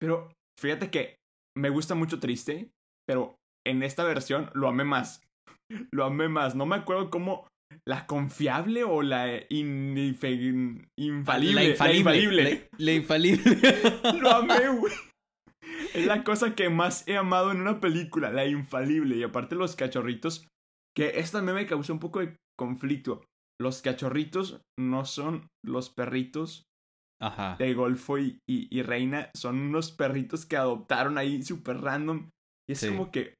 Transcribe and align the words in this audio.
Pero 0.00 0.32
fíjate 0.58 0.90
que 0.90 1.16
me 1.56 1.70
gusta 1.70 1.94
mucho 1.94 2.20
Triste, 2.20 2.70
pero 3.06 3.36
en 3.66 3.82
esta 3.82 4.04
versión 4.04 4.50
lo 4.54 4.68
amé 4.68 4.84
más. 4.84 5.22
Lo 5.92 6.04
amé 6.04 6.28
más. 6.28 6.56
No 6.56 6.66
me 6.66 6.74
acuerdo 6.74 7.10
cómo 7.10 7.46
la 7.86 8.06
confiable 8.06 8.84
o 8.84 9.02
la 9.02 9.44
infalible. 9.48 10.88
La 10.96 11.64
infalible. 11.64 12.68
La, 12.78 12.92
infalible. 12.92 13.50
lo 14.20 14.30
amé, 14.30 14.68
güey. 14.78 14.92
Es 15.94 16.06
la 16.06 16.24
cosa 16.24 16.54
que 16.54 16.68
más 16.68 17.06
he 17.08 17.16
amado 17.16 17.52
en 17.52 17.60
una 17.60 17.80
película, 17.80 18.30
la 18.30 18.46
infalible. 18.46 19.16
Y 19.16 19.22
aparte 19.22 19.54
los 19.54 19.76
cachorritos, 19.76 20.46
que 20.96 21.20
esta 21.20 21.38
también 21.38 21.56
me 21.56 21.66
causó 21.66 21.92
un 21.92 22.00
poco 22.00 22.20
de 22.20 22.36
conflicto. 22.58 23.24
Los 23.60 23.82
cachorritos 23.82 24.60
no 24.78 25.04
son 25.04 25.46
los 25.64 25.90
perritos 25.90 26.64
Ajá. 27.20 27.56
de 27.58 27.74
Golfo 27.74 28.18
y, 28.18 28.40
y, 28.46 28.82
Reina, 28.82 29.30
son 29.34 29.60
unos 29.60 29.92
perritos 29.92 30.46
que 30.46 30.56
adoptaron 30.56 31.18
ahí 31.18 31.42
súper 31.42 31.80
random. 31.80 32.30
Y 32.66 32.72
es 32.72 32.86
como 32.86 33.10
que... 33.10 33.34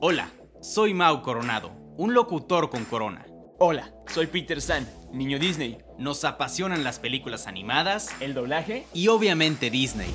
Hola, 0.00 0.30
soy 0.62 0.94
Mau 0.94 1.22
Coronado, 1.22 1.72
un 1.96 2.14
locutor 2.14 2.70
con 2.70 2.84
corona. 2.84 3.26
Hola, 3.58 3.92
soy 4.06 4.28
Peter 4.28 4.60
San, 4.60 4.88
niño 5.12 5.40
Disney. 5.40 5.78
Nos 5.98 6.24
apasionan 6.24 6.84
las 6.84 7.00
películas 7.00 7.48
animadas, 7.48 8.14
el 8.20 8.34
doblaje 8.34 8.86
y 8.94 9.08
obviamente 9.08 9.68
Disney. 9.68 10.14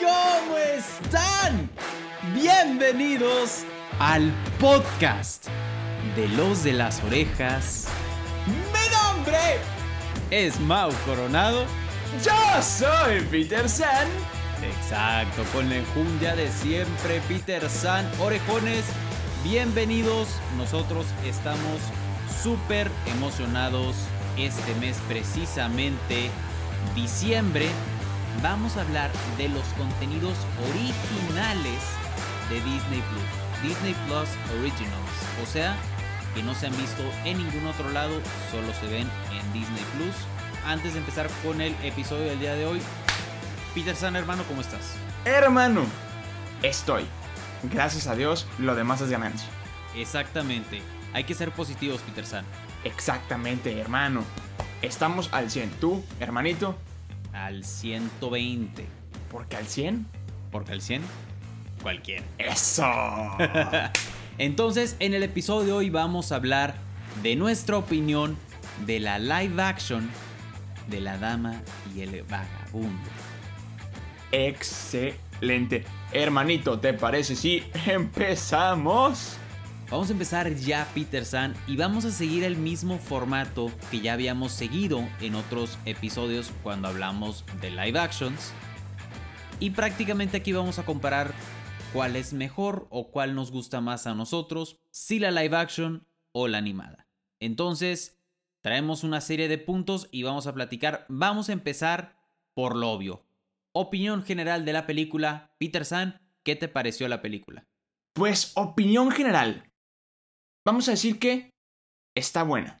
¿Cómo 0.00 0.56
están? 0.58 1.70
Bienvenidos 2.34 3.64
al 3.98 4.32
podcast 4.58 5.46
de 6.16 6.28
Los 6.28 6.64
de 6.64 6.72
las 6.72 7.02
Orejas. 7.04 7.86
Mi 8.46 9.14
nombre 9.14 9.60
es 10.30 10.58
Mau 10.60 10.90
Coronado 11.04 11.64
yo 12.24 12.62
soy 12.62 13.20
Peter 13.30 13.68
San. 13.68 14.08
Exacto, 14.62 15.44
con 15.52 15.68
la 15.68 15.76
enjundia 15.76 16.34
de 16.34 16.50
siempre, 16.50 17.20
Peter 17.28 17.68
San. 17.68 18.10
Orejones, 18.18 18.84
bienvenidos. 19.44 20.28
Nosotros 20.56 21.06
estamos 21.24 21.80
súper 22.42 22.90
emocionados 23.06 23.94
este 24.36 24.74
mes, 24.76 24.96
precisamente 25.06 26.30
diciembre. 26.96 27.68
Vamos 28.42 28.76
a 28.76 28.82
hablar 28.82 29.10
de 29.36 29.48
los 29.48 29.64
contenidos 29.74 30.34
originales 30.70 31.82
de 32.48 32.54
Disney 32.56 33.02
Plus. 33.02 33.68
Disney 33.68 33.96
Plus 34.06 34.28
Originals. 34.60 35.42
O 35.42 35.46
sea, 35.46 35.76
que 36.36 36.42
no 36.44 36.54
se 36.54 36.68
han 36.68 36.76
visto 36.76 37.02
en 37.24 37.38
ningún 37.38 37.66
otro 37.66 37.90
lado, 37.90 38.20
solo 38.52 38.72
se 38.80 38.86
ven 38.86 39.08
en 39.32 39.52
Disney 39.52 39.82
Plus 39.96 40.14
antes 40.64 40.92
de 40.92 41.00
empezar 41.00 41.28
con 41.42 41.60
el 41.60 41.74
episodio 41.82 42.26
del 42.26 42.38
día 42.38 42.54
de 42.54 42.66
hoy. 42.66 42.80
Peter 43.74 43.96
San, 43.96 44.14
hermano, 44.14 44.44
¿cómo 44.46 44.60
estás? 44.60 44.94
Hermano, 45.24 45.82
estoy. 46.62 47.06
Gracias 47.64 48.06
a 48.06 48.14
Dios, 48.14 48.46
lo 48.58 48.76
demás 48.76 49.00
es 49.00 49.10
ganancia. 49.10 49.48
Exactamente. 49.96 50.80
Hay 51.12 51.24
que 51.24 51.34
ser 51.34 51.50
positivos, 51.50 52.02
Peter 52.02 52.24
San. 52.24 52.44
Exactamente, 52.84 53.80
hermano. 53.80 54.22
Estamos 54.80 55.28
al 55.32 55.50
100. 55.50 55.70
¿Tú, 55.80 56.04
hermanito? 56.20 56.78
Al 57.38 57.64
120. 57.64 58.84
¿Por 59.30 59.46
qué 59.46 59.56
al 59.56 59.66
100? 59.66 60.06
Porque 60.50 60.72
al 60.72 60.82
100, 60.82 61.02
cualquiera. 61.82 62.24
¡Eso! 62.36 62.84
Entonces, 64.38 64.96
en 64.98 65.14
el 65.14 65.22
episodio 65.22 65.66
de 65.66 65.72
hoy 65.72 65.90
vamos 65.90 66.32
a 66.32 66.36
hablar 66.36 66.74
de 67.22 67.36
nuestra 67.36 67.78
opinión 67.78 68.36
de 68.86 68.98
la 69.00 69.18
live 69.18 69.62
action 69.62 70.10
de 70.88 71.00
la 71.00 71.16
dama 71.18 71.62
y 71.94 72.00
el 72.00 72.22
vagabundo. 72.24 73.08
Excelente. 74.32 75.84
Hermanito, 76.12 76.80
¿te 76.80 76.92
parece 76.92 77.36
si 77.36 77.62
empezamos? 77.86 79.36
Vamos 79.90 80.10
a 80.10 80.12
empezar 80.12 80.54
ya, 80.54 80.86
Peter 80.94 81.24
San, 81.24 81.54
y 81.66 81.76
vamos 81.76 82.04
a 82.04 82.10
seguir 82.10 82.44
el 82.44 82.56
mismo 82.56 82.98
formato 82.98 83.72
que 83.90 84.00
ya 84.00 84.12
habíamos 84.12 84.52
seguido 84.52 85.08
en 85.20 85.34
otros 85.34 85.78
episodios 85.86 86.52
cuando 86.62 86.88
hablamos 86.88 87.44
de 87.60 87.70
live 87.70 87.98
actions. 87.98 88.52
Y 89.60 89.70
prácticamente 89.70 90.36
aquí 90.36 90.52
vamos 90.52 90.78
a 90.78 90.84
comparar 90.84 91.32
cuál 91.92 92.16
es 92.16 92.32
mejor 92.32 92.86
o 92.90 93.10
cuál 93.10 93.34
nos 93.34 93.50
gusta 93.50 93.80
más 93.80 94.06
a 94.06 94.14
nosotros, 94.14 94.78
si 94.90 95.18
la 95.18 95.30
live 95.30 95.56
action 95.56 96.06
o 96.32 96.48
la 96.48 96.58
animada. 96.58 97.08
Entonces, 97.40 98.18
Traemos 98.60 99.04
una 99.04 99.20
serie 99.20 99.48
de 99.48 99.58
puntos 99.58 100.08
y 100.10 100.24
vamos 100.24 100.46
a 100.46 100.54
platicar. 100.54 101.06
Vamos 101.08 101.48
a 101.48 101.52
empezar 101.52 102.16
por 102.54 102.76
lo 102.76 102.90
obvio. 102.90 103.24
Opinión 103.72 104.22
general 104.22 104.64
de 104.64 104.72
la 104.72 104.86
película. 104.86 105.54
Peter 105.58 105.84
San, 105.84 106.20
¿qué 106.42 106.56
te 106.56 106.68
pareció 106.68 107.06
la 107.08 107.22
película? 107.22 107.66
Pues 108.14 108.52
opinión 108.56 109.10
general. 109.10 109.67
Vamos 110.68 110.86
a 110.88 110.90
decir 110.90 111.18
que 111.18 111.50
está 112.14 112.42
buena. 112.42 112.78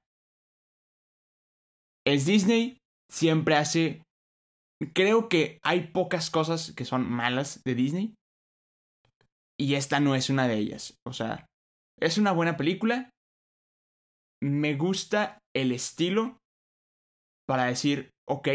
Es 2.06 2.26
Disney, 2.26 2.76
siempre 3.10 3.56
hace... 3.56 4.02
Creo 4.94 5.28
que 5.30 5.58
hay 5.64 5.88
pocas 5.88 6.30
cosas 6.30 6.72
que 6.76 6.84
son 6.84 7.10
malas 7.10 7.62
de 7.64 7.74
Disney. 7.74 8.14
Y 9.58 9.74
esta 9.74 10.00
no 10.00 10.14
es 10.14 10.28
una 10.28 10.46
de 10.46 10.58
ellas. 10.58 10.94
O 11.06 11.14
sea, 11.14 11.46
es 11.98 12.18
una 12.18 12.32
buena 12.32 12.58
película 12.58 13.10
me 14.42 14.76
gusta 14.76 15.38
el 15.54 15.72
estilo 15.72 16.38
para 17.46 17.64
decir, 17.64 18.10
ok, 18.28 18.48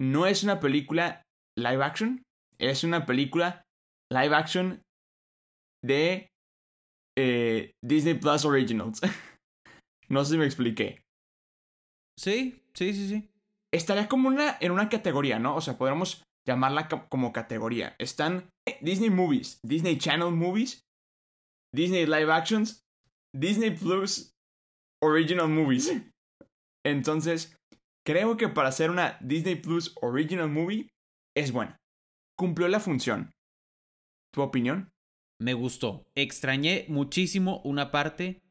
no 0.00 0.26
es 0.26 0.42
una 0.44 0.60
película 0.60 1.22
live 1.56 1.84
action, 1.84 2.22
es 2.58 2.84
una 2.84 3.06
película 3.06 3.62
live 4.12 4.34
action 4.34 4.82
de 5.84 6.28
eh, 7.16 7.72
Disney 7.84 8.14
Plus 8.14 8.44
Originals. 8.44 9.00
no 10.08 10.24
sé 10.24 10.32
si 10.32 10.38
me 10.38 10.46
expliqué. 10.46 11.02
Sí, 12.18 12.62
sí, 12.74 12.92
sí, 12.92 13.08
sí. 13.08 13.30
Estaría 13.72 14.08
como 14.08 14.28
una, 14.28 14.56
en 14.60 14.72
una 14.72 14.88
categoría, 14.88 15.38
¿no? 15.38 15.56
O 15.56 15.60
sea, 15.60 15.78
podríamos 15.78 16.24
llamarla 16.46 16.88
como 16.88 17.32
categoría. 17.32 17.94
Están 17.98 18.50
Disney 18.80 19.10
Movies, 19.10 19.60
Disney 19.62 19.98
Channel 19.98 20.32
Movies, 20.32 20.82
Disney 21.72 22.06
Live 22.06 22.32
Actions, 22.32 22.82
Disney 23.34 23.70
Plus 23.70 24.32
Original 25.02 25.48
Movies. 25.48 25.92
Entonces, 26.84 27.56
creo 28.04 28.36
que 28.36 28.48
para 28.48 28.68
hacer 28.68 28.90
una 28.90 29.18
Disney 29.20 29.56
Plus 29.56 29.94
Original 30.02 30.48
Movie 30.48 30.90
es 31.36 31.52
buena. 31.52 31.76
Cumplió 32.36 32.68
la 32.68 32.80
función. 32.80 33.30
¿Tu 34.32 34.42
opinión? 34.42 34.90
Me 35.40 35.54
gustó. 35.54 36.04
Extrañé 36.14 36.84
muchísimo 36.88 37.62
una 37.64 37.90
parte. 37.90 38.42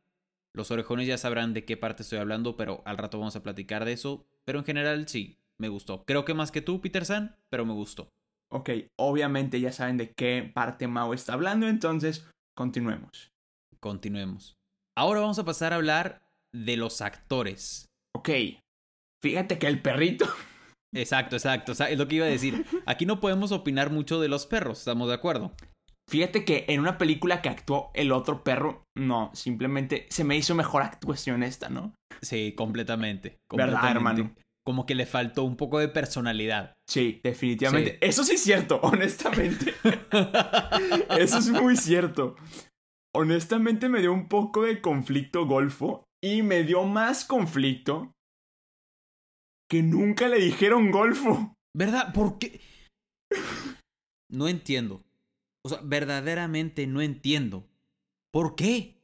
Los 0.56 0.72
orejones 0.72 1.08
ya 1.08 1.20
sabrán 1.20 1.54
de 1.54 1.64
qué 1.64 1.78
parte 1.78 2.02
estoy 2.02 2.18
hablando, 2.18 2.58
pero 2.58 2.82
al 2.86 2.98
rato 2.98 3.20
vamos 3.20 3.36
a 3.36 3.44
platicar 3.44 3.86
de 3.86 3.94
eso. 3.94 4.26
Pero 4.44 4.60
en 4.60 4.66
general 4.66 5.08
sí, 5.08 5.38
me 5.60 5.70
gustó. 5.70 6.04
Creo 6.06 6.26
que 6.26 6.34
más 6.34 6.52
que 6.52 6.62
tú, 6.62 6.82
Peter 6.82 7.06
San, 7.06 7.38
pero 7.50 7.64
me 7.64 7.74
gustó. 7.74 8.10
Ok, 8.52 8.72
obviamente 8.98 9.62
ya 9.62 9.72
saben 9.72 9.98
de 9.98 10.12
qué 10.14 10.50
parte 10.52 10.88
Mao 10.88 11.14
está 11.14 11.34
hablando, 11.34 11.68
entonces 11.68 12.28
continuemos. 12.58 13.32
Continuemos. 13.80 14.58
Ahora 14.98 15.20
vamos 15.20 15.38
a 15.38 15.46
pasar 15.46 15.74
a 15.74 15.76
hablar 15.76 16.24
de 16.52 16.76
los 16.76 17.02
actores. 17.02 17.86
Ok. 18.16 18.30
Fíjate 19.22 19.60
que 19.60 19.68
el 19.68 19.82
perrito. 19.82 20.26
Exacto, 20.92 21.36
exacto. 21.36 21.72
es 21.72 21.98
lo 22.00 22.08
que 22.08 22.16
iba 22.16 22.26
a 22.26 22.30
decir. 22.30 22.66
Aquí 22.88 23.06
no 23.06 23.20
podemos 23.20 23.52
opinar 23.52 23.92
mucho 23.92 24.20
de 24.20 24.28
los 24.28 24.48
perros, 24.48 24.80
¿estamos 24.80 25.08
de 25.08 25.14
acuerdo? 25.14 25.54
Fíjate 26.10 26.44
que 26.44 26.66
en 26.70 26.80
una 26.80 26.98
película 26.98 27.40
que 27.44 27.50
actuó 27.50 27.92
el 27.94 28.12
otro 28.12 28.44
perro, 28.44 28.84
no, 28.98 29.30
simplemente 29.36 30.08
se 30.10 30.24
me 30.24 30.36
hizo 30.36 30.56
mejor 30.56 30.82
actuación 30.82 31.44
esta, 31.44 31.70
¿no? 31.70 31.94
Sí, 32.24 32.54
completamente. 32.58 33.38
completamente. 33.48 33.88
¿Verdad, 33.88 33.96
hermano? 33.96 34.36
Como 34.66 34.88
que 34.88 34.96
le 34.96 35.06
faltó 35.06 35.44
un 35.44 35.56
poco 35.56 35.78
de 35.78 35.88
personalidad. 35.88 36.74
Sí, 36.88 37.22
definitivamente. 37.24 38.00
Eso 38.02 38.24
sí 38.24 38.34
es 38.34 38.42
cierto, 38.42 38.80
honestamente. 38.84 39.76
Eso 41.20 41.38
es 41.38 41.50
muy 41.50 41.78
cierto. 41.78 42.36
Honestamente 43.14 43.88
me 43.88 44.02
dio 44.02 44.12
un 44.12 44.28
poco 44.30 44.64
de 44.64 44.82
conflicto 44.82 45.46
golfo 45.46 46.06
y 46.24 46.42
me 46.42 46.64
dio 46.64 46.86
más 46.86 47.24
conflicto 47.24 48.14
que 49.70 49.84
nunca 49.84 50.28
le 50.28 50.40
dijeron 50.40 50.90
golfo. 50.90 51.54
¿Verdad? 51.76 52.14
¿Por 52.14 52.40
qué? 52.40 52.60
No 54.32 54.48
entiendo. 54.48 55.04
O 55.72 55.76
sea, 55.76 55.80
verdaderamente 55.84 56.88
no 56.88 57.02
entiendo. 57.02 57.68
¿Por 58.34 58.56
qué? 58.56 58.96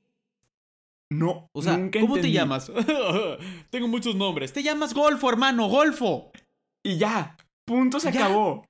No, 1.12 1.48
O 1.54 1.62
sea, 1.62 1.78
nunca 1.78 2.00
¿cómo 2.02 2.16
te 2.16 2.32
llamas? 2.32 2.72
Tengo 3.70 3.88
muchos 3.88 4.16
nombres. 4.16 4.52
Te 4.54 4.64
llamas 4.64 4.94
Golfo, 4.94 5.30
hermano, 5.30 5.68
Golfo. 5.70 6.32
Y 6.86 6.98
ya, 6.98 7.38
punto 7.68 8.00
se 8.00 8.12
Ya. 8.12 8.26
acabó. 8.26 8.66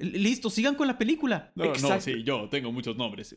L- 0.00 0.18
Listo, 0.18 0.50
sigan 0.50 0.74
con 0.74 0.86
la 0.86 0.98
película. 0.98 1.50
No, 1.56 1.64
no, 1.66 2.00
sí, 2.00 2.22
yo 2.24 2.48
tengo 2.50 2.72
muchos 2.72 2.96
nombres. 2.96 3.34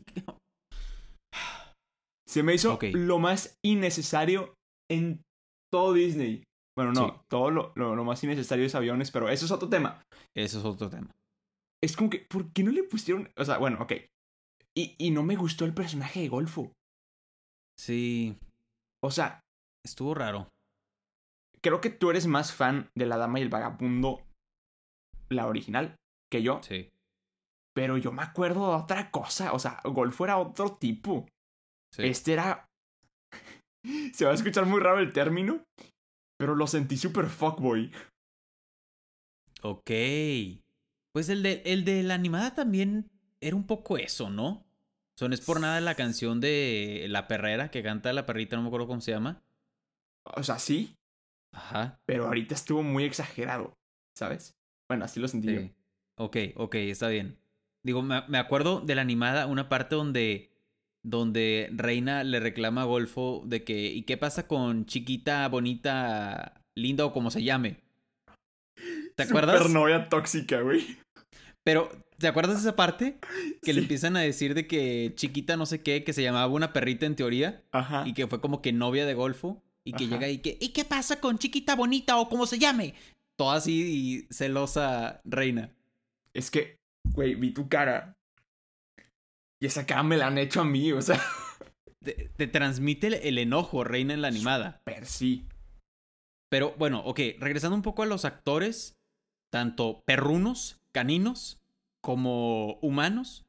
Se 2.27 2.43
me 2.43 2.53
hizo 2.53 2.77
lo 2.93 3.19
más 3.19 3.57
innecesario 3.65 4.53
en 4.89 5.21
todo 5.71 5.93
Disney. 5.93 6.43
Bueno, 6.77 6.93
no, 6.93 7.07
Sí. 7.09 7.13
todo 7.29 7.51
lo, 7.51 7.73
lo- 7.75 7.95
lo 7.95 8.03
más 8.05 8.23
innecesario 8.23 8.65
es 8.65 8.75
aviones, 8.75 9.11
pero 9.11 9.29
eso 9.29 9.45
es 9.45 9.51
otro 9.51 9.67
tema. 9.69 10.01
Eso 10.35 10.59
es 10.59 10.65
otro 10.65 10.89
tema. 10.89 11.09
Es 11.83 11.95
como 11.95 12.09
que, 12.09 12.19
¿por 12.29 12.51
qué 12.53 12.63
no 12.63 12.71
le 12.71 12.83
pusieron? 12.83 13.29
O 13.37 13.45
sea, 13.45 13.57
bueno, 13.57 13.79
ok. 13.81 13.93
Y, 14.77 14.95
y 14.97 15.11
no 15.11 15.23
me 15.23 15.35
gustó 15.35 15.65
el 15.65 15.73
personaje 15.73 16.21
de 16.21 16.29
Golfo. 16.29 16.71
Sí, 17.79 18.37
O 19.03 19.09
sea, 19.09 19.39
estuvo 19.85 20.13
raro. 20.13 20.49
creo 21.63 21.81
que 21.81 21.89
tú 21.89 22.11
eres 22.11 22.27
más 22.27 22.53
fan 22.53 22.89
de 22.95 23.05
La 23.07 23.17
Dama 23.17 23.39
y 23.39 23.43
el 23.43 23.49
Vagabundo, 23.49 24.21
la 25.29 25.47
original, 25.47 25.95
que 26.31 26.43
yo. 26.43 26.61
Sí. 26.63 26.89
Pero 27.73 27.97
yo 27.97 28.11
me 28.11 28.21
acuerdo 28.21 28.69
de 28.69 28.83
otra 28.83 29.09
cosa. 29.11 29.53
O 29.53 29.59
sea, 29.59 29.79
Golfo 29.83 30.25
era 30.25 30.37
otro 30.37 30.75
tipo. 30.77 31.25
sí. 31.95 32.03
Este 32.03 32.33
era. 32.33 32.67
Se 34.13 34.25
va 34.25 34.31
a 34.31 34.35
escuchar 34.35 34.65
muy 34.67 34.79
raro 34.79 34.99
el 34.99 35.13
término. 35.13 35.63
Pero 36.37 36.55
lo 36.55 36.67
sentí 36.67 36.97
super 36.97 37.27
fuckboy. 37.27 37.91
Ok. 39.63 39.89
Pues 41.11 41.29
el 41.29 41.43
de, 41.43 41.61
el 41.65 41.83
de 41.83 42.03
la 42.03 42.13
animada 42.13 42.53
también 42.53 43.09
era 43.39 43.55
un 43.55 43.65
poco 43.65 43.97
eso, 43.97 44.29
¿no? 44.29 44.65
No 45.27 45.33
es 45.33 45.41
por 45.41 45.59
nada 45.59 45.79
la 45.81 45.95
canción 45.95 46.39
de 46.39 47.05
La 47.09 47.27
Perrera 47.27 47.69
que 47.69 47.83
canta 47.83 48.11
la 48.13 48.25
perrita, 48.25 48.55
no 48.55 48.63
me 48.63 48.69
acuerdo 48.69 48.87
cómo 48.87 49.01
se 49.01 49.11
llama. 49.11 49.43
O 50.23 50.43
sea, 50.43 50.57
sí. 50.57 50.95
Ajá. 51.51 51.99
Pero 52.05 52.25
ahorita 52.25 52.55
estuvo 52.55 52.81
muy 52.81 53.03
exagerado. 53.03 53.77
¿Sabes? 54.15 54.57
Bueno, 54.89 55.05
así 55.05 55.19
lo 55.19 55.27
sentí 55.27 55.53
yo. 55.53 55.61
Ok, 56.15 56.37
ok, 56.55 56.75
está 56.75 57.07
bien. 57.07 57.37
Digo, 57.83 58.01
me, 58.01 58.23
me 58.27 58.37
acuerdo 58.37 58.81
de 58.81 58.95
la 58.95 59.01
animada, 59.01 59.45
una 59.45 59.69
parte 59.69 59.95
donde, 59.95 60.51
donde 61.03 61.69
Reina 61.71 62.23
le 62.23 62.39
reclama 62.39 62.81
a 62.81 62.85
Golfo 62.85 63.43
de 63.45 63.63
que, 63.63 63.91
¿y 63.91 64.03
qué 64.03 64.17
pasa 64.17 64.47
con 64.47 64.85
chiquita, 64.85 65.47
bonita, 65.49 66.63
linda 66.75 67.05
o 67.05 67.13
como 67.13 67.31
se 67.31 67.43
llame? 67.43 67.79
¿Te 69.15 69.23
acuerdas? 69.23 69.57
Super 69.57 69.71
novia 69.71 70.09
tóxica, 70.09 70.61
güey. 70.61 70.97
Pero, 71.63 71.91
¿te 72.17 72.27
acuerdas 72.27 72.55
de 72.55 72.61
esa 72.61 72.75
parte? 72.75 73.17
Que 73.61 73.73
le 73.73 73.81
empiezan 73.81 74.15
a 74.17 74.21
decir 74.21 74.53
de 74.53 74.67
que 74.67 75.13
chiquita 75.15 75.57
no 75.57 75.65
sé 75.65 75.81
qué, 75.81 76.03
que 76.03 76.13
se 76.13 76.23
llamaba 76.23 76.47
una 76.47 76.73
perrita 76.73 77.05
en 77.05 77.15
teoría, 77.15 77.63
Ajá. 77.71 78.03
y 78.07 78.13
que 78.13 78.27
fue 78.27 78.41
como 78.41 78.61
que 78.61 78.73
novia 78.73 79.05
de 79.05 79.13
Golfo, 79.13 79.61
y 79.83 79.93
que 79.93 80.05
Ajá. 80.05 80.13
llega 80.13 80.29
y 80.29 80.39
que, 80.39 80.57
¿y 80.59 80.69
qué 80.69 80.85
pasa 80.85 81.19
con 81.19 81.37
chiquita 81.37 81.75
bonita 81.75 82.17
o 82.17 82.29
como 82.29 82.45
se 82.47 82.57
llame? 82.59 82.95
Todo 83.37 83.51
así 83.51 84.27
y 84.29 84.33
celosa 84.33 85.21
Reina. 85.23 85.71
Es 86.33 86.49
que, 86.49 86.77
güey, 87.13 87.35
vi 87.35 87.51
tu 87.51 87.69
cara. 87.69 88.17
Y 89.59 89.67
esa 89.67 89.85
cara 89.85 90.01
me 90.03 90.17
la 90.17 90.27
han 90.27 90.37
hecho 90.37 90.61
a 90.61 90.65
mí, 90.65 90.91
o 90.91 91.01
sea. 91.01 91.21
Te, 92.03 92.31
te 92.35 92.47
transmite 92.47 93.05
el, 93.07 93.13
el 93.13 93.37
enojo, 93.37 93.83
Reina 93.83 94.15
en 94.15 94.23
la 94.23 94.27
animada. 94.27 94.81
Per 94.85 95.05
sí. 95.05 95.45
Pero 96.49 96.73
bueno, 96.79 97.01
ok, 97.05 97.19
regresando 97.39 97.75
un 97.75 97.83
poco 97.83 98.01
a 98.01 98.07
los 98.07 98.25
actores, 98.25 98.95
tanto 99.51 100.01
perrunos, 100.05 100.79
caninos, 100.91 101.59
como 102.01 102.79
humanos. 102.81 103.45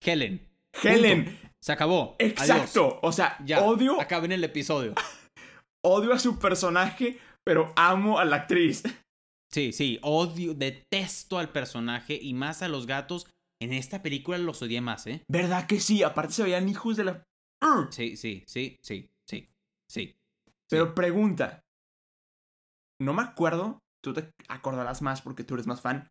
Helen. 0.00 0.40
Helen. 0.82 1.24
Punto. 1.24 1.48
Se 1.60 1.72
acabó. 1.72 2.16
Adiós. 2.20 2.32
Exacto. 2.40 3.00
O 3.02 3.10
sea, 3.12 3.38
Ya. 3.44 3.62
odio, 3.62 4.00
Acaben 4.00 4.32
el 4.32 4.44
episodio. 4.44 4.94
odio 5.82 6.12
a 6.12 6.18
su 6.18 6.38
personaje, 6.38 7.18
pero 7.42 7.72
amo 7.76 8.18
a 8.18 8.24
la 8.24 8.36
actriz. 8.36 8.82
Sí, 9.50 9.72
sí, 9.72 9.98
odio, 10.02 10.52
detesto 10.54 11.38
al 11.38 11.50
personaje 11.50 12.18
y 12.20 12.34
más 12.34 12.62
a 12.62 12.68
los 12.68 12.86
gatos. 12.86 13.26
En 13.62 13.72
esta 13.72 14.02
película 14.02 14.36
los 14.36 14.60
odié 14.62 14.80
más, 14.80 15.06
¿eh? 15.06 15.22
¿Verdad 15.28 15.66
que 15.66 15.80
sí? 15.80 16.02
Aparte 16.02 16.34
se 16.34 16.42
veían 16.42 16.68
hijos 16.68 16.96
de 16.96 17.04
la. 17.04 17.24
Sí, 17.90 18.16
sí, 18.16 18.44
sí, 18.46 18.76
sí, 18.82 19.08
sí, 19.22 19.48
sí. 19.88 20.16
Pero 20.68 20.94
pregunta. 20.94 21.64
No 23.00 23.14
me 23.14 23.22
acuerdo. 23.22 23.78
Tú 24.04 24.12
te 24.12 24.30
acordarás 24.48 25.00
más 25.00 25.22
porque 25.22 25.44
tú 25.44 25.54
eres 25.54 25.66
más 25.66 25.80
fan. 25.80 26.06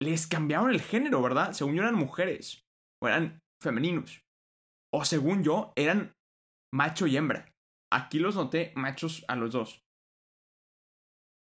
Les 0.00 0.26
cambiaron 0.28 0.70
el 0.70 0.80
género, 0.80 1.20
¿verdad? 1.20 1.52
Según 1.52 1.74
yo 1.74 1.82
eran 1.82 1.96
mujeres. 1.96 2.62
O 3.02 3.08
eran 3.08 3.40
femeninos. 3.60 4.22
O 4.92 5.04
según 5.04 5.42
yo, 5.42 5.72
eran 5.74 6.12
macho 6.72 7.08
y 7.08 7.16
hembra. 7.16 7.50
Aquí 7.92 8.20
los 8.20 8.36
noté 8.36 8.72
machos 8.76 9.24
a 9.26 9.34
los 9.34 9.50
dos. 9.52 9.82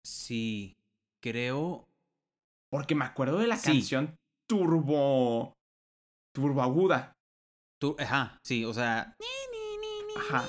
Sí, 0.06 0.76
creo. 1.24 1.88
Porque 2.72 2.96
me 2.96 3.06
acuerdo 3.06 3.38
de 3.40 3.48
la 3.48 3.58
Sí. 3.58 3.72
canción 3.72 4.16
Turbo. 4.50 5.54
Turbo 6.36 6.62
aguda. 6.62 7.14
Tú, 7.82 7.96
ajá, 8.00 8.38
sí, 8.46 8.66
o 8.66 8.74
sea. 8.74 9.16
Ajá. 10.18 10.44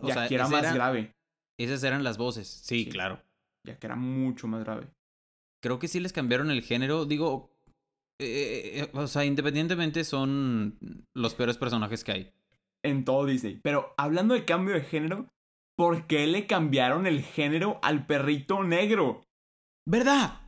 O 0.00 0.08
Ya 0.08 0.14
sea, 0.14 0.28
que 0.28 0.34
era 0.34 0.48
más 0.48 0.62
era- 0.64 0.72
grave. 0.74 1.12
Esas 1.60 1.82
eran 1.84 2.02
las 2.02 2.16
voces. 2.18 2.48
Sí, 2.48 2.84
Sí. 2.84 2.90
claro. 2.90 3.22
Ya 3.66 3.78
que 3.78 3.86
era 3.86 3.96
mucho 3.96 4.48
más 4.48 4.64
grave. 4.64 4.88
Creo 5.62 5.78
que 5.78 5.88
sí 5.88 6.00
les 6.00 6.12
cambiaron 6.12 6.50
el 6.50 6.62
género. 6.62 7.04
Digo, 7.04 7.52
eh, 8.20 8.82
eh, 8.82 8.90
o 8.94 9.06
sea, 9.06 9.24
independientemente 9.24 10.04
son 10.04 11.06
los 11.14 11.34
peores 11.34 11.58
personajes 11.58 12.04
que 12.04 12.12
hay. 12.12 12.32
En 12.84 13.04
todo 13.04 13.26
Disney. 13.26 13.60
Pero 13.62 13.94
hablando 13.96 14.34
de 14.34 14.44
cambio 14.44 14.74
de 14.74 14.82
género, 14.82 15.28
¿por 15.76 16.06
qué 16.06 16.26
le 16.26 16.46
cambiaron 16.46 17.06
el 17.06 17.22
género 17.22 17.78
al 17.82 18.06
perrito 18.06 18.64
negro? 18.64 19.24
¿Verdad? 19.88 20.40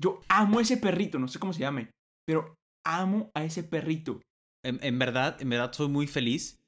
Yo 0.00 0.20
amo 0.28 0.60
a 0.60 0.62
ese 0.62 0.76
perrito, 0.76 1.18
no 1.18 1.26
sé 1.26 1.40
cómo 1.40 1.52
se 1.52 1.60
llame, 1.60 1.90
pero 2.24 2.54
amo 2.86 3.30
a 3.34 3.44
ese 3.44 3.64
perrito. 3.64 4.20
En, 4.64 4.78
en 4.82 4.98
verdad, 4.98 5.40
en 5.40 5.48
verdad 5.50 5.72
soy 5.72 5.88
muy 5.88 6.06
feliz 6.06 6.60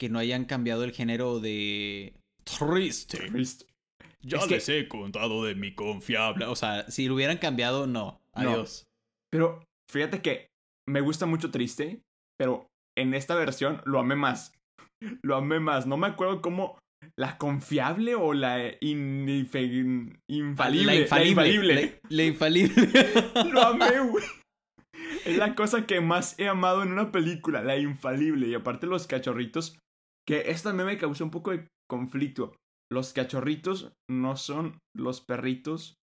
que 0.00 0.08
no 0.08 0.18
hayan 0.18 0.44
cambiado 0.44 0.82
el 0.82 0.92
género 0.92 1.38
de 1.38 2.16
triste. 2.44 3.18
Triste. 3.28 3.71
Ya 4.22 4.38
Es 4.38 4.44
que- 4.46 4.54
les 4.54 4.68
he 4.68 4.88
contado 4.88 5.44
de 5.44 5.54
mi 5.54 5.74
confiable. 5.74 6.44
O 6.46 6.56
sea, 6.56 6.88
si 6.90 7.08
lo 7.08 7.14
hubieran 7.14 7.38
cambiado, 7.38 7.86
no. 7.86 8.20
No. 8.36 8.50
Adiós. 8.50 8.84
Pero 9.30 9.62
fíjate 9.90 10.22
que 10.22 10.48
me 10.88 11.00
gusta 11.00 11.26
mucho 11.26 11.50
Triste, 11.50 12.00
pero 12.38 12.66
en 12.96 13.14
esta 13.14 13.34
versión 13.34 13.80
lo 13.84 13.98
amé 13.98 14.16
más. 14.16 14.54
Lo 15.22 15.34
amé 15.36 15.58
más. 15.58 15.86
No 15.86 15.96
me 15.96 16.06
acuerdo 16.06 16.40
cómo 16.40 16.78
la 17.18 17.36
confiable 17.36 18.14
o 18.14 18.32
la 18.34 18.72
infalible. 18.80 20.16
La 20.28 20.44
infalible. 20.44 21.06
infalible. 21.28 22.00
La, 22.02 22.16
la 22.16 22.22
infalible. 22.24 22.88
Lo 23.52 23.62
amé, 23.62 23.98
güey. 24.10 24.24
Es 25.24 25.36
la 25.36 25.54
cosa 25.56 25.86
que 25.86 26.00
más 26.00 26.38
he 26.38 26.48
amado 26.48 26.82
en 26.82 26.92
una 26.92 27.10
película, 27.12 27.62
la 27.62 27.76
infalible. 27.76 28.46
Y 28.48 28.54
aparte 28.54 28.86
los 28.86 29.06
cachorritos, 29.06 29.78
que 30.26 30.54
también 30.62 30.86
me 30.86 30.98
causó 30.98 31.24
un 31.24 31.30
poco 31.30 31.50
de 31.50 31.66
conflicto. 31.88 32.54
Los 32.92 33.12
cachorritos 33.12 33.92
no 34.10 34.36
son 34.36 34.78
los 34.94 35.20
perritos 35.22 35.94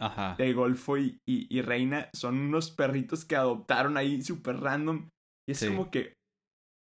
Ajá. 0.00 0.34
de 0.36 0.52
Golfo 0.54 0.96
y, 0.96 1.18
y- 1.28 1.46
y 1.54 1.60
Reina, 1.62 2.08
son 2.14 2.38
unos 2.38 2.70
perritos 2.70 3.24
que 3.24 3.36
adoptaron 3.36 3.96
ahí 3.96 4.22
súper 4.22 4.56
random. 4.56 5.08
Y 5.48 5.52
es 5.52 5.58
Sí. 5.58 5.68
como 5.68 5.90
que... 5.90 6.14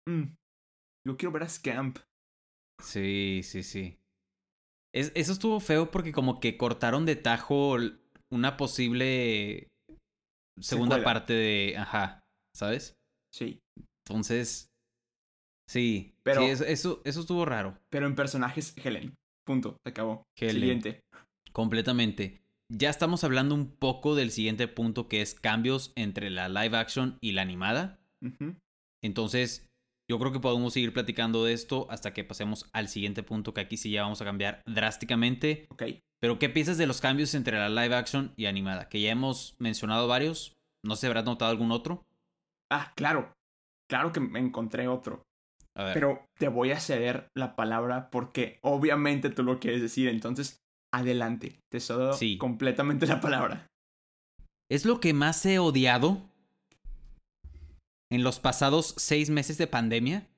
mm, 0.08 0.22
yo 1.06 1.16
quiero 1.16 1.32
ver 1.32 1.42
a 1.42 1.48
Scamp. 1.48 1.98
Sí, 2.82 3.42
sí, 3.44 3.62
sí. 3.62 3.98
Es- 4.94 5.12
eso 5.14 5.32
estuvo 5.32 5.60
feo 5.60 5.90
porque 5.90 6.12
como 6.12 6.40
que 6.40 6.56
cortaron 6.56 7.04
de 7.06 7.16
tajo 7.16 7.76
una 8.32 8.56
posible 8.56 9.68
segunda 10.60 10.96
Secuela. 10.96 11.04
parte 11.04 11.32
de... 11.34 11.76
Ajá, 11.76 12.22
¿sabes? 12.56 12.94
Sí. 13.34 13.58
Entonces... 14.06 14.68
Sí, 15.68 16.14
Pero- 16.22 16.40
sí, 16.42 16.46
eso, 16.48 16.64
eso, 16.64 17.02
eso 17.04 17.20
estuvo 17.20 17.44
raro. 17.44 17.78
Pero 17.90 18.06
en 18.06 18.14
personajes, 18.14 18.74
Helen. 18.76 19.14
Punto. 19.44 19.76
Se 19.84 19.90
acabó. 19.90 20.24
Siguiente. 20.38 21.00
Completamente. 21.52 22.42
Ya 22.68 22.88
estamos 22.88 23.24
hablando 23.24 23.54
un 23.54 23.76
poco 23.76 24.14
del 24.14 24.30
siguiente 24.30 24.66
punto 24.68 25.08
que 25.08 25.20
es 25.20 25.34
cambios 25.34 25.92
entre 25.94 26.30
la 26.30 26.48
live 26.48 26.76
action 26.76 27.18
y 27.20 27.32
la 27.32 27.42
animada. 27.42 28.00
Entonces, 29.02 29.68
yo 30.08 30.18
creo 30.18 30.32
que 30.32 30.40
podemos 30.40 30.72
seguir 30.72 30.92
platicando 30.92 31.44
de 31.44 31.52
esto 31.52 31.86
hasta 31.90 32.14
que 32.14 32.24
pasemos 32.24 32.70
al 32.72 32.88
siguiente 32.88 33.22
punto 33.22 33.52
que 33.52 33.60
aquí 33.60 33.76
sí 33.76 33.90
ya 33.90 34.02
vamos 34.02 34.22
a 34.22 34.24
cambiar 34.24 34.62
drásticamente. 34.66 35.66
Ok. 35.70 35.82
Pero, 36.20 36.38
¿qué 36.38 36.48
piensas 36.48 36.78
de 36.78 36.86
los 36.86 37.00
cambios 37.00 37.34
entre 37.34 37.58
la 37.58 37.68
live 37.68 37.94
action 37.94 38.32
y 38.36 38.46
animada? 38.46 38.88
Que 38.88 39.00
ya 39.00 39.10
hemos 39.10 39.56
mencionado 39.58 40.06
varios. 40.06 40.54
No 40.84 40.94
sé 40.94 41.02
si 41.02 41.06
habrás 41.08 41.24
notado 41.24 41.50
algún 41.50 41.72
otro. 41.72 42.04
Ah, 42.70 42.92
claro. 42.94 43.32
Claro 43.90 44.12
que 44.12 44.20
me 44.20 44.38
encontré 44.38 44.88
otro. 44.88 45.22
A 45.74 45.84
ver. 45.84 45.94
Pero 45.94 46.26
te 46.38 46.48
voy 46.48 46.70
a 46.72 46.80
ceder 46.80 47.30
la 47.34 47.56
palabra 47.56 48.10
porque 48.10 48.58
obviamente 48.62 49.30
tú 49.30 49.42
lo 49.42 49.58
quieres 49.58 49.80
decir. 49.80 50.08
Entonces, 50.08 50.62
adelante. 50.92 51.60
Te 51.70 51.80
cedo 51.80 52.12
Sí. 52.14 52.36
completamente 52.38 53.06
la 53.06 53.20
palabra. 53.20 53.66
Es 54.70 54.84
lo 54.84 55.00
que 55.00 55.12
más 55.14 55.44
he 55.46 55.58
odiado 55.58 56.22
en 58.10 58.22
los 58.22 58.40
pasados 58.40 58.94
seis 58.98 59.30
meses 59.30 59.58
de 59.58 59.66
pandemia. 59.66 60.28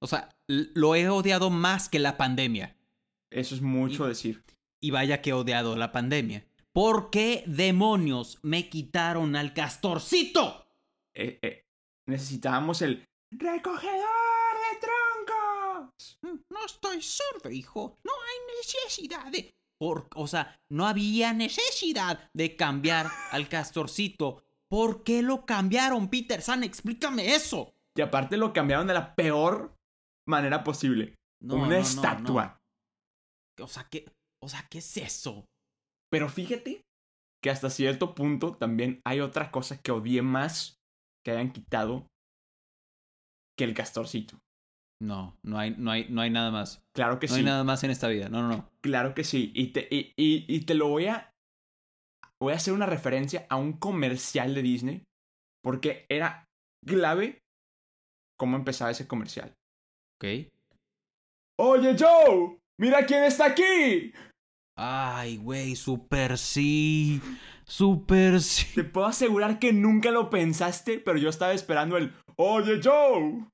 O 0.00 0.06
sea, 0.06 0.28
lo 0.48 0.94
he 0.94 1.08
odiado 1.08 1.50
más 1.50 1.88
que 1.88 1.98
la 1.98 2.16
pandemia. 2.16 2.76
Eso 3.32 3.54
es 3.54 3.62
mucho 3.62 4.04
Y- 4.04 4.08
decir. 4.08 4.42
Y 4.80 4.90
vaya 4.90 5.22
que 5.22 5.30
he 5.30 5.32
odiado 5.32 5.76
la 5.76 5.92
pandemia. 5.92 6.44
¿Por 6.72 7.10
qué 7.10 7.42
demonios 7.46 8.38
me 8.42 8.68
quitaron 8.68 9.34
al 9.36 9.54
castorcito? 9.54 10.66
Eh, 11.14 11.38
eh, 11.42 11.62
necesitábamos 12.06 12.82
el 12.82 13.04
recogedor 13.32 14.04
troncos. 16.20 16.46
No 16.50 16.64
estoy 16.64 17.02
sordo, 17.02 17.50
hijo. 17.50 17.98
No 18.04 18.12
hay 18.12 18.56
necesidad 18.58 19.30
de... 19.30 19.54
Por, 19.78 20.08
o 20.14 20.26
sea, 20.26 20.60
no 20.70 20.86
había 20.86 21.32
necesidad 21.32 22.30
de 22.32 22.56
cambiar 22.56 23.08
al 23.32 23.48
castorcito. 23.48 24.44
¿Por 24.68 25.02
qué 25.02 25.22
lo 25.22 25.44
cambiaron, 25.44 26.08
Peter 26.08 26.40
San? 26.42 26.62
Explícame 26.62 27.34
eso. 27.34 27.74
Y 27.96 28.00
aparte 28.00 28.36
lo 28.36 28.52
cambiaron 28.52 28.86
de 28.86 28.94
la 28.94 29.14
peor 29.14 29.76
manera 30.26 30.62
posible. 30.64 31.16
No, 31.40 31.56
Una 31.56 31.64
no, 31.64 31.70
no, 31.70 31.76
estatua. 31.76 32.60
no. 33.58 33.64
O 33.64 33.68
sea, 33.68 33.86
¿qué, 33.90 34.10
o 34.42 34.48
sea, 34.48 34.66
¿qué 34.70 34.78
es 34.78 34.96
eso? 34.96 35.44
Pero 36.10 36.28
fíjate 36.28 36.82
que 37.42 37.50
hasta 37.50 37.68
cierto 37.68 38.14
punto 38.14 38.56
también 38.56 39.00
hay 39.04 39.20
otra 39.20 39.50
cosa 39.50 39.80
que 39.80 39.92
odié 39.92 40.22
más 40.22 40.80
que 41.24 41.32
hayan 41.32 41.52
quitado 41.52 42.06
que 43.56 43.64
el 43.64 43.74
castorcito. 43.74 44.38
No, 45.00 45.36
no 45.42 45.58
hay, 45.58 45.74
no 45.76 45.90
hay, 45.90 46.06
no 46.08 46.20
hay 46.22 46.30
nada 46.30 46.50
más. 46.50 46.82
Claro 46.94 47.18
que 47.18 47.26
No 47.26 47.34
sí. 47.34 47.40
hay 47.40 47.44
nada 47.46 47.64
más 47.64 47.82
en 47.84 47.90
esta 47.90 48.08
vida. 48.08 48.28
No, 48.28 48.42
no, 48.42 48.48
no. 48.48 48.70
Claro 48.82 49.14
que 49.14 49.24
sí. 49.24 49.52
Y 49.54 49.68
te, 49.68 49.86
y, 49.90 50.12
y- 50.16 50.44
y 50.48 50.60
te 50.60 50.74
lo 50.74 50.88
voy 50.88 51.06
a. 51.06 51.30
Voy 52.40 52.52
a 52.52 52.56
hacer 52.56 52.74
una 52.74 52.86
referencia 52.86 53.46
a 53.50 53.56
un 53.56 53.74
comercial 53.74 54.54
de 54.54 54.62
Disney. 54.62 55.04
Porque 55.62 56.04
era 56.08 56.44
clave 56.86 57.40
cómo 58.38 58.56
empezaba 58.56 58.90
ese 58.90 59.06
comercial. 59.08 59.54
¿Ok? 60.18 60.50
Oye, 61.58 61.96
Joe, 61.98 62.58
mira 62.78 63.06
quién 63.06 63.24
está 63.24 63.46
aquí. 63.46 64.12
Ay, 64.76 65.36
güey, 65.38 65.76
super 65.76 66.36
sí. 66.36 67.20
Super 67.64 68.40
sí. 68.40 68.66
Te 68.74 68.84
puedo 68.84 69.06
asegurar 69.06 69.58
que 69.58 69.72
nunca 69.72 70.10
lo 70.10 70.28
pensaste, 70.30 70.98
pero 70.98 71.16
yo 71.18 71.28
estaba 71.28 71.52
esperando 71.52 71.96
el 71.96 72.12
Oye, 72.36 72.80
Joe. 72.82 73.46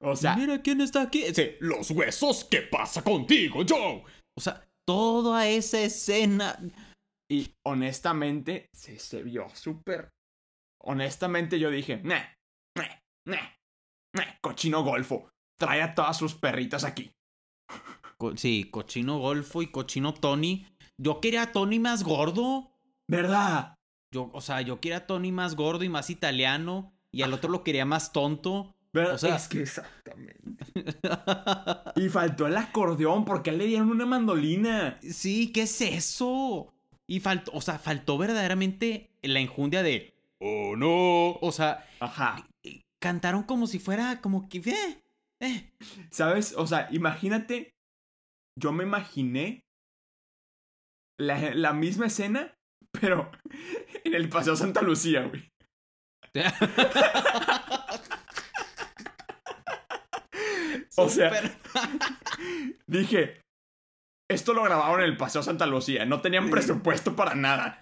O 0.00 0.16
sea, 0.16 0.36
Mira 0.36 0.60
quién 0.62 0.80
está 0.80 1.02
aquí. 1.02 1.24
Sí, 1.34 1.52
Los 1.60 1.90
huesos, 1.90 2.44
¿qué 2.44 2.62
pasa 2.62 3.02
contigo, 3.02 3.62
Joe? 3.68 4.02
O 4.36 4.40
sea, 4.40 4.62
toda 4.86 5.48
esa 5.48 5.80
escena. 5.80 6.58
y 7.30 7.52
honestamente, 7.64 8.66
se, 8.74 8.98
se 8.98 9.22
vio 9.22 9.48
súper. 9.54 10.10
Honestamente, 10.84 11.58
yo 11.58 11.70
dije, 11.70 12.00
nah, 12.02 12.22
nah, 12.76 12.88
nah, 13.26 13.48
nah, 14.14 14.26
cochino 14.40 14.82
golfo. 14.82 15.28
Trae 15.58 15.80
a 15.82 15.94
todas 15.94 16.16
sus 16.16 16.34
perritas 16.34 16.84
aquí. 16.84 17.10
Co- 18.18 18.36
Sí, 18.36 18.68
cochino 18.70 19.18
Golfo 19.18 19.62
y 19.62 19.68
cochino 19.68 20.12
Tony. 20.14 20.66
Yo 21.00 21.20
quería 21.20 21.42
a 21.42 21.52
Tony 21.52 21.78
más 21.78 22.02
gordo. 22.04 22.72
¿Verdad? 23.08 23.74
Yo, 24.12 24.28
o 24.32 24.40
sea, 24.40 24.60
yo 24.62 24.80
quería 24.80 24.98
a 24.98 25.06
Tony 25.06 25.32
más 25.32 25.54
gordo 25.56 25.84
y 25.84 25.88
más 25.88 26.10
italiano. 26.10 26.92
Y 27.12 27.22
al 27.22 27.32
otro 27.32 27.50
lo 27.50 27.62
quería 27.64 27.84
más 27.84 28.12
tonto. 28.12 28.74
¿Verdad? 28.94 29.14
O 29.14 29.18
sea- 29.18 29.36
es 29.36 29.48
que 29.48 29.62
exactamente. 29.62 30.64
Y 31.96 32.08
faltó 32.08 32.46
el 32.46 32.56
acordeón 32.56 33.24
porque 33.24 33.52
le 33.52 33.66
dieron 33.66 33.90
una 33.90 34.06
mandolina. 34.06 34.98
sí, 35.02 35.50
¿qué 35.52 35.62
es 35.62 35.80
eso? 35.80 36.72
Y 37.08 37.20
faltó, 37.20 37.52
o 37.54 37.60
sea, 37.60 37.78
faltó 37.78 38.18
verdaderamente 38.18 39.10
la 39.22 39.40
enjundia 39.40 39.82
de. 39.82 40.14
Oh, 40.40 40.76
no. 40.76 41.32
O 41.40 41.52
sea, 41.52 41.86
Ajá. 42.00 42.46
cantaron 43.00 43.42
como 43.44 43.66
si 43.66 43.78
fuera 43.78 44.20
como 44.20 44.48
que. 44.48 44.58
Eh, 44.58 45.02
eh. 45.40 45.70
¿Sabes? 46.10 46.54
O 46.56 46.66
sea, 46.66 46.88
imagínate. 46.92 47.70
Yo 48.58 48.72
me 48.72 48.84
imaginé 48.84 49.64
la, 51.18 51.54
la 51.54 51.72
misma 51.72 52.06
escena, 52.06 52.54
pero 52.92 53.30
en 54.04 54.14
el 54.14 54.28
Paseo 54.28 54.56
Santa 54.56 54.82
Lucía, 54.82 55.22
güey. 55.22 55.50
O 60.96 61.08
sea. 61.08 61.30
Dije, 62.86 63.40
esto 64.30 64.54
lo 64.54 64.62
grabaron 64.62 65.00
en 65.00 65.06
el 65.06 65.16
Paseo 65.16 65.42
Santa 65.42 65.66
Lucía. 65.66 66.04
No 66.04 66.20
tenían 66.20 66.50
presupuesto 66.50 67.16
para 67.16 67.34
nada. 67.34 67.80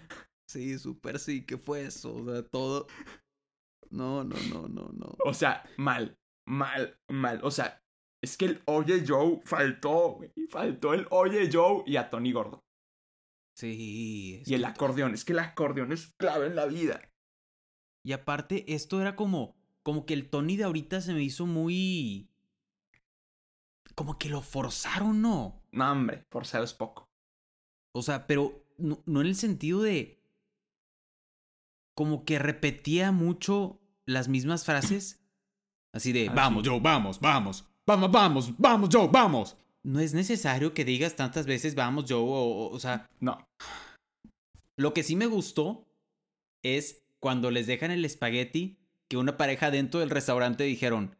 Sí, 0.49 0.77
súper 0.79 1.19
sí, 1.19 1.45
¿qué 1.45 1.57
fue 1.57 1.85
eso? 1.85 2.13
O 2.15 2.25
sea, 2.25 2.43
todo. 2.43 2.87
No, 3.89 4.23
no, 4.23 4.35
no, 4.49 4.67
no, 4.67 4.89
no. 4.93 5.15
O 5.25 5.33
sea, 5.33 5.63
mal, 5.77 6.17
mal, 6.45 6.97
mal. 7.09 7.39
O 7.43 7.51
sea, 7.51 7.81
es 8.21 8.37
que 8.37 8.45
el 8.45 8.61
Oye 8.65 9.03
Joe 9.07 9.41
faltó, 9.45 10.13
güey. 10.13 10.31
Faltó 10.49 10.93
el 10.93 11.07
Oye 11.09 11.49
Joe 11.51 11.83
y 11.85 11.97
a 11.97 12.09
Tony 12.09 12.31
Gordo. 12.31 12.63
Sí. 13.55 14.39
es 14.41 14.49
Y 14.49 14.55
el 14.55 14.65
acordeón. 14.65 15.13
Es 15.13 15.25
que 15.25 15.33
el 15.33 15.39
acordeón 15.39 15.91
es 15.91 16.13
clave 16.17 16.47
en 16.47 16.55
la 16.55 16.65
vida. 16.65 17.01
Y 18.05 18.13
aparte, 18.13 18.73
esto 18.73 19.01
era 19.01 19.15
como. 19.15 19.55
Como 19.83 20.05
que 20.05 20.13
el 20.13 20.29
Tony 20.29 20.57
de 20.57 20.63
ahorita 20.65 21.01
se 21.01 21.13
me 21.13 21.23
hizo 21.23 21.45
muy. 21.45 22.30
Como 23.95 24.17
que 24.17 24.29
lo 24.29 24.41
forzaron, 24.41 25.21
¿no? 25.21 25.61
No, 25.71 25.91
hombre, 25.91 26.25
por 26.29 26.45
ser 26.45 26.63
es 26.63 26.73
poco. 26.73 27.07
O 27.93 28.01
sea, 28.01 28.25
pero 28.27 28.63
no, 28.77 29.01
no 29.05 29.21
en 29.21 29.27
el 29.27 29.35
sentido 29.35 29.81
de. 29.81 30.21
Como 31.95 32.23
que 32.25 32.39
repetía 32.39 33.11
mucho 33.11 33.79
las 34.05 34.27
mismas 34.27 34.65
frases. 34.65 35.19
Así 35.93 36.11
de. 36.13 36.29
Ah, 36.29 36.33
vamos, 36.33 36.63
sí. 36.63 36.69
Joe, 36.69 36.79
vamos, 36.79 37.19
vamos. 37.19 37.65
Vamos, 37.85 38.11
vamos, 38.11 38.57
vamos, 38.57 38.89
Joe, 38.91 39.09
vamos. 39.11 39.57
No 39.83 39.99
es 39.99 40.13
necesario 40.13 40.73
que 40.73 40.85
digas 40.85 41.15
tantas 41.15 41.45
veces 41.45 41.75
vamos, 41.75 42.05
Joe. 42.07 42.19
O, 42.19 42.23
o- 42.25 42.69
o 42.69 42.79
sea, 42.79 43.07
No. 43.19 43.45
Lo 44.77 44.93
que 44.93 45.03
sí 45.03 45.15
me 45.15 45.25
gustó 45.27 45.85
es 46.63 47.03
cuando 47.19 47.51
les 47.51 47.67
dejan 47.67 47.91
el 47.91 48.05
espagueti, 48.05 48.79
que 49.09 49.17
una 49.17 49.37
pareja 49.37 49.69
dentro 49.69 49.99
del 49.99 50.09
restaurante 50.09 50.63
dijeron, 50.63 51.15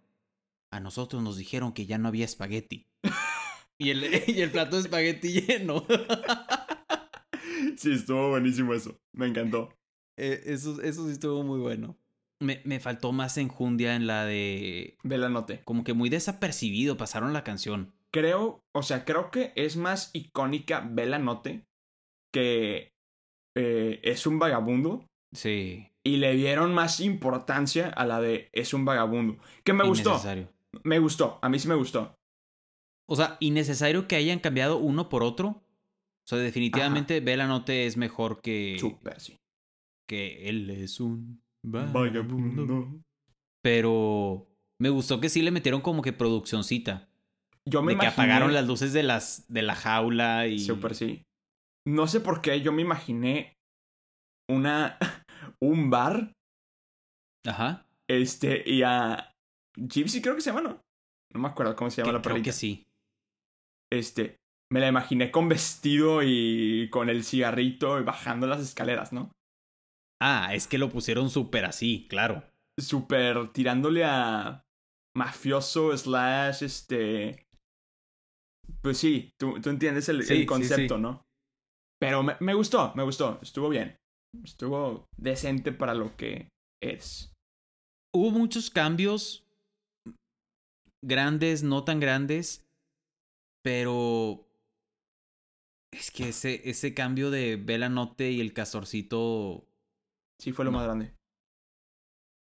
a 0.72 0.80
nosotros 0.80 1.22
nos 1.22 1.38
dijeron 1.38 1.74
que 1.74 1.86
ya 1.86 1.98
no 1.98 2.08
había 2.08 2.26
espagueti. 2.26 2.88
y, 3.78 3.92
el, 3.92 4.04
y 4.28 4.42
el 4.42 4.52
plato 4.52 4.78
de 4.78 4.84
espagueti 4.84 5.42
lleno. 5.42 5.86
Sí, 7.78 7.94
estuvo 7.94 8.30
buenísimo 8.30 8.74
eso. 8.74 9.00
Me 9.14 9.28
encantó. 9.28 9.70
Eh, 10.18 10.42
eso, 10.46 10.82
eso 10.82 11.06
sí 11.06 11.14
estuvo 11.14 11.44
muy 11.44 11.60
bueno. 11.60 11.98
Me, 12.40 12.62
me 12.64 12.80
faltó 12.80 13.12
más 13.12 13.38
enjundia 13.38 13.96
en 13.96 14.08
la 14.08 14.26
de... 14.26 14.98
Ve 15.04 15.18
la 15.18 15.30
noté. 15.30 15.62
Como 15.64 15.84
que 15.84 15.94
muy 15.94 16.10
desapercibido 16.10 16.98
pasaron 16.98 17.34
la 17.34 17.44
canción. 17.44 17.94
Creo, 18.12 18.64
o 18.72 18.84
sea, 18.84 19.06
creo 19.06 19.32
que 19.32 19.54
es 19.56 19.78
más 19.78 20.10
icónica 20.14 20.88
Bella 20.90 21.20
Note 21.20 21.66
que 22.32 22.94
eh, 23.56 24.00
es 24.04 24.26
un 24.26 24.40
vagabundo. 24.40 25.06
Sí. 25.34 25.88
Y 26.04 26.18
le 26.18 26.34
dieron 26.36 26.74
más 26.74 27.00
importancia 27.00 27.90
a 27.90 28.06
la 28.06 28.20
de 28.22 28.50
es 28.54 28.74
un 28.74 28.86
vagabundo. 28.86 29.38
Que 29.64 29.74
me 29.74 29.86
gustó. 29.86 30.20
Me 30.84 31.00
gustó. 31.00 31.40
A 31.42 31.50
mí 31.50 31.60
sí 31.60 31.68
me 31.68 31.76
gustó. 31.76 32.16
O 33.08 33.16
sea, 33.16 33.38
innecesario 33.40 34.08
que 34.08 34.16
hayan 34.16 34.40
cambiado 34.40 34.78
uno 34.78 35.10
por 35.10 35.24
otro. 35.24 35.48
O 35.48 36.28
sea, 36.28 36.38
definitivamente 36.38 37.20
Bella 37.20 37.48
Note 37.48 37.86
es 37.86 37.98
mejor 37.98 38.42
que... 38.42 38.78
Súper, 38.80 39.20
sí. 39.20 39.38
que 40.08 40.48
él 40.48 40.70
es 40.70 41.00
un 41.00 41.42
Vagabundo. 41.64 43.02
Pero 43.64 44.48
me 44.80 44.90
gustó 44.90 45.20
que 45.20 45.30
sí 45.30 45.42
le 45.42 45.52
metieron 45.52 45.82
como 45.82 46.02
que 46.02 46.14
produccioncita. 46.14 47.10
Yo 47.70 47.84
me 47.84 47.94
de 47.94 48.00
que 48.00 48.08
apagaron 48.08 48.54
las 48.54 48.66
luces 48.66 48.94
de 48.94 49.04
las 49.04 49.46
de 49.48 49.62
la 49.62 49.76
jaula 49.76 50.48
y 50.48 50.60
Súper, 50.60 50.96
sí. 50.96 51.24
No 51.88 52.08
sé 52.08 52.20
por 52.20 52.42
qué 52.42 52.62
yo 52.62 52.72
me 52.72 52.82
imaginé 52.82 53.58
una. 54.50 54.98
un 55.62 55.90
bar. 55.90 56.34
Ajá. 57.46 57.86
Este, 58.10 58.64
y 58.68 58.82
a. 58.84 59.31
Gypsy 59.78 60.22
creo 60.22 60.36
que 60.36 60.42
se 60.42 60.50
llama, 60.52 60.62
¿no? 60.70 60.82
No 61.34 61.40
me 61.42 61.48
acuerdo 61.48 61.76
cómo 61.76 61.90
se 61.90 62.02
llama 62.02 62.10
Que- 62.12 62.18
la 62.18 62.22
creo 62.22 62.34
perrita. 62.36 62.46
que 62.46 62.52
sí. 62.54 62.84
Este. 63.92 64.36
Me 64.72 64.80
la 64.80 64.88
imaginé 64.88 65.32
con 65.32 65.50
vestido 65.50 66.22
y 66.24 66.90
con 66.92 67.10
el 67.10 67.24
cigarrito 67.26 68.00
y 68.00 68.04
bajando 68.04 68.48
las 68.48 68.62
escaleras, 68.62 69.12
¿no? 69.12 69.32
Ah, 70.22 70.54
es 70.54 70.68
que 70.68 70.78
lo 70.78 70.90
pusieron 70.90 71.30
súper 71.30 71.66
así, 71.66 72.08
claro. 72.10 72.44
Súper 72.80 73.52
tirándole 73.52 74.04
a. 74.06 74.64
mafioso, 75.16 75.96
slash, 75.98 76.64
este. 76.64 77.44
Pues 78.82 78.98
sí, 78.98 79.32
tú, 79.38 79.60
tú 79.62 79.70
entiendes 79.70 80.08
el, 80.10 80.24
Sí, 80.24 80.34
el 80.34 80.40
sí, 80.42 80.46
concepto, 80.46 80.96
sí. 80.96 81.02
¿no? 81.02 81.22
Pero 82.00 82.24
me, 82.24 82.36
me 82.40 82.54
gustó, 82.54 82.94
me 82.96 83.04
gustó. 83.04 83.40
Estuvo 83.42 83.68
bien. 83.70 83.98
Estuvo 84.44 85.06
decente 85.18 85.74
para 85.74 85.94
lo 85.94 86.16
que 86.16 86.48
es. 86.82 87.34
Hubo 88.16 88.32
muchos 88.32 88.70
cambios 88.70 89.44
grandes, 91.02 91.64
no 91.64 91.84
tan 91.84 92.00
grandes, 92.00 92.66
pero 93.64 94.48
Es 95.94 96.10
que 96.10 96.30
ese, 96.30 96.70
ese 96.70 96.94
cambio 96.94 97.32
de 97.32 97.58
Note 97.90 98.32
y 98.32 98.40
el 98.40 98.54
castorcito. 98.54 99.68
Sí, 100.40 100.54
fue 100.54 100.64
lo 100.66 100.72
No. 100.72 100.78
más 100.78 100.86
grande. 100.88 101.14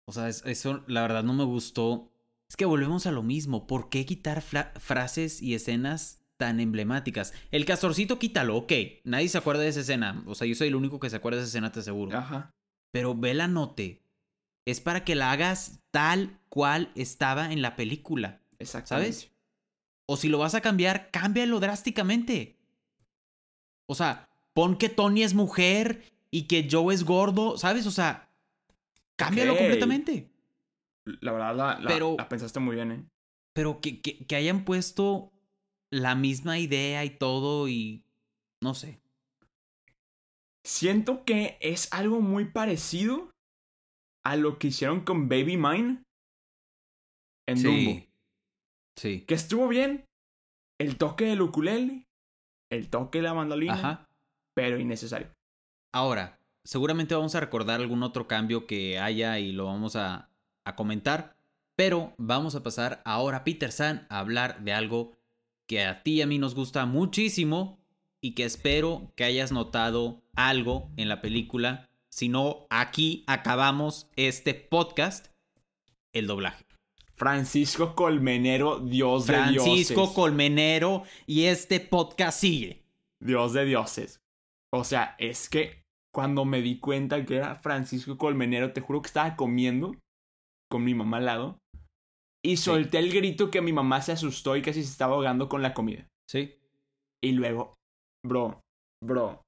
O 0.07 0.11
sea, 0.11 0.27
es- 0.27 0.43
eso 0.45 0.83
la 0.87 1.01
verdad 1.03 1.23
no 1.23 1.33
me 1.33 1.43
gustó. 1.43 2.11
Es 2.49 2.55
que 2.57 2.65
volvemos 2.65 3.05
a 3.05 3.11
lo 3.11 3.21
mismo. 3.23 3.67
¿Por 3.67 3.89
qué 3.89 4.05
quitar 4.05 4.41
frases 4.41 5.41
y 5.41 5.53
escenas 5.53 6.25
tan 6.37 6.59
emblemáticas? 6.59 7.33
El 7.51 7.65
castorcito 7.65 8.17
quítalo, 8.17 8.55
ok. 8.57 8.71
Nadie 9.03 9.29
se 9.29 9.37
acuerda 9.37 9.61
de 9.61 9.69
esa 9.69 9.81
escena. 9.81 10.23
O 10.25 10.33
sea, 10.33 10.47
yo 10.47 10.55
soy 10.55 10.69
el 10.69 10.75
único 10.75 10.99
que 10.99 11.09
se 11.09 11.17
acuerda 11.17 11.37
de 11.37 11.43
esa 11.43 11.49
escena, 11.49 11.71
te 11.71 11.81
aseguro. 11.81 12.17
Ajá. 12.17 12.49
Pero 12.91 13.13
Note 13.47 14.01
es 14.69 14.81
para 14.81 15.03
que 15.05 15.15
la 15.15 15.31
hagas 15.31 15.79
tal 15.91 16.39
cual 16.49 16.91
estaba 16.95 17.51
en 17.51 17.61
la 17.61 17.75
película. 17.75 18.41
Exactamente. 18.59 19.13
¿Sabes? 19.13 19.31
O 20.07 20.17
si 20.17 20.27
lo 20.29 20.37
vas 20.39 20.55
a 20.55 20.61
cambiar, 20.61 21.09
cámbialo 21.11 21.59
drásticamente. 21.59 22.57
O 23.89 23.95
sea, 23.95 24.29
pon 24.53 24.77
que 24.77 24.89
Tony 24.89 25.23
es 25.23 25.33
mujer 25.33 26.03
y 26.31 26.43
que 26.43 26.67
Joe 26.69 26.93
es 26.93 27.03
gordo, 27.05 27.57
¿sabes? 27.57 27.85
O 27.87 27.91
sea, 27.91 28.29
cámbialo 29.15 29.55
completamente. 29.57 30.29
La 31.21 31.31
verdad, 31.31 31.55
la, 31.55 31.79
la- 31.79 31.87
Pero- 31.87 32.15
la 32.17 32.27
pensaste 32.27 32.59
muy 32.59 32.75
bien, 32.75 32.91
¿eh? 32.91 33.05
Pero 33.53 33.79
que, 33.81 34.01
que, 34.01 34.25
que 34.25 34.35
hayan 34.35 34.65
puesto 34.65 35.31
la 35.89 36.15
misma 36.15 36.59
idea 36.59 37.05
y 37.05 37.09
todo 37.11 37.67
y... 37.69 38.03
No 38.61 38.73
sé. 38.75 38.99
Siento 40.63 41.23
que 41.23 41.57
es 41.61 41.87
algo 41.93 42.19
muy 42.21 42.45
parecido 42.45 43.29
a 44.27 44.35
lo 44.35 44.59
que 44.59 44.67
hicieron 44.67 45.01
con 45.01 45.29
Baby 45.29 45.55
Mine 45.55 46.03
en 47.47 47.63
Dumbo. 47.63 48.05
Sí. 48.97 49.21
Que 49.21 49.35
estuvo 49.35 49.69
bien. 49.69 50.05
El 50.79 50.97
toque 50.97 51.25
del 51.25 51.41
ukulele, 51.41 52.07
el 52.69 52.89
toque 52.89 53.19
de 53.19 53.23
la 53.23 53.33
mandolina, 53.33 53.73
Ajá. 53.73 54.09
pero 54.53 54.79
innecesario. 54.79 55.29
Ahora, 55.93 56.39
seguramente 56.65 57.15
vamos 57.15 57.35
a 57.35 57.39
recordar 57.39 57.79
algún 57.79 58.03
otro 58.03 58.27
cambio 58.27 58.67
que 58.67 58.99
haya 58.99 59.39
y 59.39 59.53
lo 59.53 59.65
vamos 59.65 59.95
a, 59.95 60.29
a 60.65 60.75
comentar. 60.75 61.35
Pero 61.77 62.13
vamos 62.17 62.53
a 62.55 62.63
pasar 62.63 63.01
ahora, 63.05 63.43
Peter 63.43 63.71
San, 63.71 64.07
a 64.09 64.19
hablar 64.19 64.63
de 64.63 64.73
algo 64.73 65.13
que 65.67 65.85
a 65.85 66.03
ti 66.03 66.15
y 66.15 66.21
a 66.21 66.27
mí 66.27 66.37
nos 66.37 66.53
gusta 66.53 66.85
muchísimo 66.85 67.79
y 68.21 68.35
que 68.35 68.43
espero 68.43 69.13
que 69.15 69.23
hayas 69.23 69.51
notado 69.51 70.21
algo 70.35 70.91
en 70.97 71.07
la 71.07 71.21
película. 71.21 71.86
Si 72.17 72.29
no, 72.29 72.65
aquí 72.71 73.23
acabamos 73.27 74.09
este 74.15 74.55
podcast, 74.55 75.27
el 76.15 76.25
doblaje. 76.25 76.65
Francisco 77.13 77.93
Colmenero, 77.93 78.79
Dios 78.79 79.27
de 79.27 79.33
Francisco 79.33 79.93
dioses. 79.93 80.15
Colmenero 80.15 81.03
y 81.27 81.43
este 81.43 81.79
podcast 81.79 82.39
sigue. 82.39 82.83
Dios 83.23 83.53
de 83.53 83.65
dioses. 83.65 84.19
O 84.73 84.83
sea, 84.83 85.15
es 85.19 85.47
que 85.47 85.83
cuando 86.11 86.43
me 86.43 86.63
di 86.63 86.79
cuenta 86.79 87.23
que 87.23 87.35
era 87.35 87.57
Francisco 87.57 88.17
Colmenero, 88.17 88.73
te 88.73 88.81
juro 88.81 89.03
que 89.03 89.07
estaba 89.09 89.35
comiendo 89.35 89.95
con 90.71 90.83
mi 90.83 90.95
mamá 90.95 91.17
al 91.17 91.25
lado. 91.25 91.59
Y 92.43 92.57
solté 92.57 92.97
el 92.97 93.13
grito 93.13 93.51
que 93.51 93.61
mi 93.61 93.73
mamá 93.73 94.01
se 94.01 94.13
asustó 94.13 94.55
y 94.55 94.63
casi 94.63 94.83
se 94.83 94.89
estaba 94.89 95.13
ahogando 95.13 95.49
con 95.49 95.61
la 95.61 95.75
comida. 95.75 96.07
Sí. 96.27 96.55
Y 97.23 97.33
luego, 97.33 97.75
bro, 98.25 98.61
bro, 99.05 99.43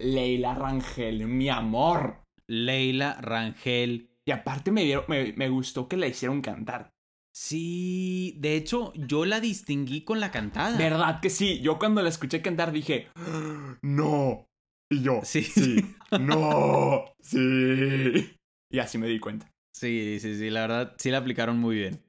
Leila 0.00 0.54
Rangel, 0.54 1.26
mi 1.26 1.48
amor. 1.48 2.24
Leila 2.46 3.18
Rangel. 3.20 4.10
Y 4.24 4.30
aparte 4.32 4.70
me, 4.70 4.84
dieron, 4.84 5.04
me, 5.08 5.32
me 5.34 5.48
gustó 5.48 5.88
que 5.88 5.96
la 5.96 6.06
hicieron 6.06 6.40
cantar. 6.40 6.90
Sí, 7.32 8.34
de 8.38 8.56
hecho, 8.56 8.92
yo 8.94 9.24
la 9.24 9.40
distinguí 9.40 10.02
con 10.02 10.20
la 10.20 10.30
cantada. 10.30 10.76
¿Verdad 10.76 11.20
que 11.20 11.30
sí? 11.30 11.60
Yo 11.60 11.78
cuando 11.78 12.02
la 12.02 12.08
escuché 12.08 12.42
cantar 12.42 12.72
dije, 12.72 13.08
"Ah, 13.14 13.78
no. 13.82 14.46
Y 14.90 15.02
yo, 15.02 15.20
Sí. 15.22 15.42
sí, 15.44 15.76
no, 16.20 17.04
sí. 17.20 18.36
Y 18.70 18.78
así 18.80 18.98
me 18.98 19.06
di 19.06 19.20
cuenta. 19.20 19.48
Sí, 19.72 20.18
sí, 20.20 20.36
sí, 20.36 20.50
la 20.50 20.62
verdad, 20.62 20.94
sí 20.98 21.10
la 21.10 21.18
aplicaron 21.18 21.58
muy 21.60 21.76
bien. 21.76 22.02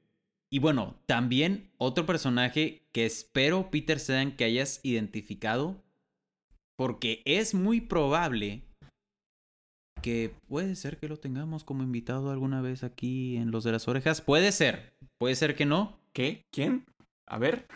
Y 0.50 0.58
bueno, 0.58 1.00
también 1.06 1.70
otro 1.78 2.04
personaje 2.04 2.88
que 2.92 3.06
espero, 3.06 3.70
Peter 3.70 4.00
Sedan, 4.00 4.32
que 4.36 4.44
hayas 4.44 4.80
identificado, 4.82 5.82
porque 6.82 7.22
es 7.26 7.54
muy 7.54 7.80
probable 7.80 8.64
que 10.02 10.34
puede 10.48 10.74
ser 10.74 10.98
que 10.98 11.06
lo 11.06 11.16
tengamos 11.16 11.62
como 11.62 11.84
invitado 11.84 12.32
alguna 12.32 12.60
vez 12.60 12.82
aquí 12.82 13.36
en 13.36 13.52
Los 13.52 13.62
de 13.62 13.70
las 13.70 13.86
Orejas. 13.86 14.20
Puede 14.20 14.50
ser, 14.50 14.92
puede 15.16 15.36
ser 15.36 15.54
que 15.54 15.64
no. 15.64 16.00
¿Qué? 16.12 16.42
¿Quién? 16.52 16.84
A 17.28 17.38
ver. 17.38 17.68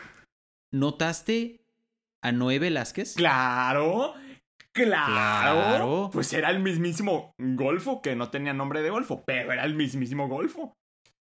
¿Notaste 0.73 1.61
a 2.21 2.33
Noé 2.33 2.59
Velázquez? 2.59 3.15
Claro, 3.15 4.13
claro. 4.73 5.55
Claro. 5.55 6.09
Pues 6.11 6.33
era 6.33 6.49
el 6.49 6.59
mismísimo 6.59 7.31
Golfo, 7.37 8.01
que 8.01 8.13
no 8.17 8.29
tenía 8.29 8.51
nombre 8.51 8.81
de 8.81 8.89
Golfo, 8.89 9.23
pero 9.25 9.53
era 9.53 9.63
el 9.63 9.75
mismísimo 9.75 10.27
Golfo. 10.27 10.73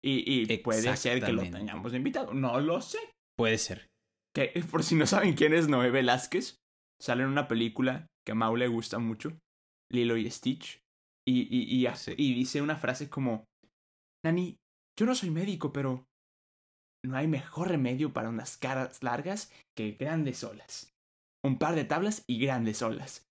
Y, 0.03 0.51
y 0.51 0.57
puede 0.57 0.97
ser 0.97 1.23
que 1.23 1.31
lo 1.31 1.43
tengamos 1.43 1.93
invitado. 1.93 2.34
No 2.34 2.60
lo 2.60 2.81
sé. 2.81 2.99
Puede 3.38 3.57
ser. 3.57 3.88
Que 4.36 4.62
por 4.69 4.84
si 4.84 4.95
no 4.95 5.05
saben 5.05 5.36
quién 5.36 5.53
es 5.53 5.69
Noé 5.69 5.89
Velázquez, 5.89 6.61
sale 7.01 7.23
en 7.23 7.29
una 7.29 7.47
película 7.47 8.07
que 8.25 8.33
a 8.33 8.35
Mau 8.35 8.55
le 8.55 8.67
gusta 8.67 8.99
mucho, 8.99 9.37
Lilo 9.91 10.15
y 10.17 10.29
Stitch, 10.29 10.79
y, 11.27 11.41
y, 11.41 11.63
y, 11.75 11.85
a- 11.87 11.95
Sí. 11.95 12.13
y 12.17 12.33
dice 12.33 12.61
una 12.61 12.77
frase 12.77 13.09
como, 13.09 13.45
Nani, 14.23 14.57
yo 14.97 15.05
no 15.05 15.15
soy 15.15 15.31
médico, 15.31 15.73
pero 15.73 16.05
no 17.03 17.17
hay 17.17 17.27
mejor 17.27 17.69
remedio 17.69 18.13
para 18.13 18.29
unas 18.29 18.57
caras 18.57 19.01
largas 19.03 19.51
que 19.75 19.91
grandes 19.93 20.43
olas. 20.43 20.93
Un 21.43 21.57
par 21.57 21.73
de 21.75 21.85
tablas 21.85 22.23
y 22.27 22.39
grandes 22.39 22.81
olas. 22.83 23.27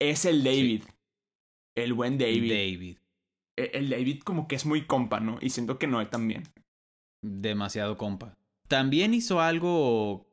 Es 0.00 0.24
el 0.24 0.42
David. 0.42 0.84
El 1.76 1.92
buen 1.92 2.16
David. 2.18 2.50
David. 2.50 2.98
E- 3.58 3.70
El 3.74 3.90
David 3.90 4.22
como 4.22 4.48
que 4.48 4.56
es 4.56 4.64
muy 4.64 4.86
compa, 4.86 5.20
¿no? 5.20 5.38
Y 5.42 5.50
siento 5.50 5.78
que 5.78 5.86
Noé 5.86 6.06
también. 6.06 6.44
Demasiado 7.22 7.98
compa. 7.98 8.38
También 8.68 9.12
hizo 9.12 9.40
algo 9.40 10.26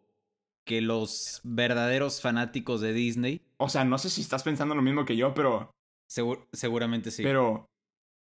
que 0.67 0.82
los 0.82 1.41
verdaderos 1.43 2.21
fanáticos 2.21 2.82
de 2.82 2.93
Disney, 2.93 3.41
O 3.58 3.69
sea, 3.69 3.86
no 3.86 3.97
sé 3.97 4.10
si 4.10 4.21
estás 4.21 4.43
pensando 4.43 4.75
lo 4.75 4.82
mismo 4.82 5.06
que 5.06 5.15
yo, 5.15 5.34
pero... 5.34 5.71
segur- 6.12 6.47
seguramente 6.54 7.12
sí. 7.12 7.23
Pero... 7.23 7.65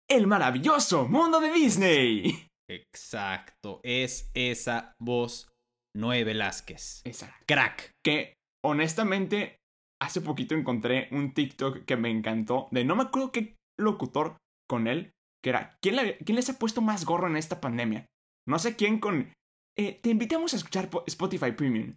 El 0.10 0.28
maravilloso 0.28 1.08
mundo 1.08 1.40
de 1.42 1.52
Disney. 1.52 2.48
Exacto. 2.70 3.82
Es 3.84 4.30
esa 4.34 4.94
voz 5.02 5.50
Noé 5.96 6.24
Velázquez. 6.24 7.02
Exacto. 7.06 7.44
Crack. 7.48 7.92
Que 8.06 8.34
honestamente, 8.64 9.58
hace 10.02 10.22
poquito 10.22 10.56
encontré 10.56 11.10
un 11.12 11.34
TikTok 11.34 11.84
que 11.86 11.98
me 11.98 12.10
encantó. 12.10 12.68
De 12.72 12.86
no 12.86 12.96
me 12.96 13.04
acuerdo 13.04 13.32
qué 13.34 13.56
locutor 13.80 14.38
con 14.70 14.88
él. 14.88 15.12
Que 15.44 15.50
era, 15.50 15.76
¿quién, 15.82 15.96
quién 16.26 16.36
les 16.36 16.50
ha 16.50 16.58
puesto 16.58 16.82
más 16.82 17.04
gorro 17.04 17.28
en 17.28 17.36
esta 17.36 17.60
pandemia? 17.60 18.06
No 18.48 18.60
sé 18.60 18.76
quién 18.76 19.00
con... 19.00 19.34
eh, 19.78 20.00
te 20.02 20.10
invitamos 20.10 20.54
a 20.54 20.58
escuchar 20.58 20.90
po- 20.90 21.04
Spotify 21.08 21.52
Premium. 21.52 21.96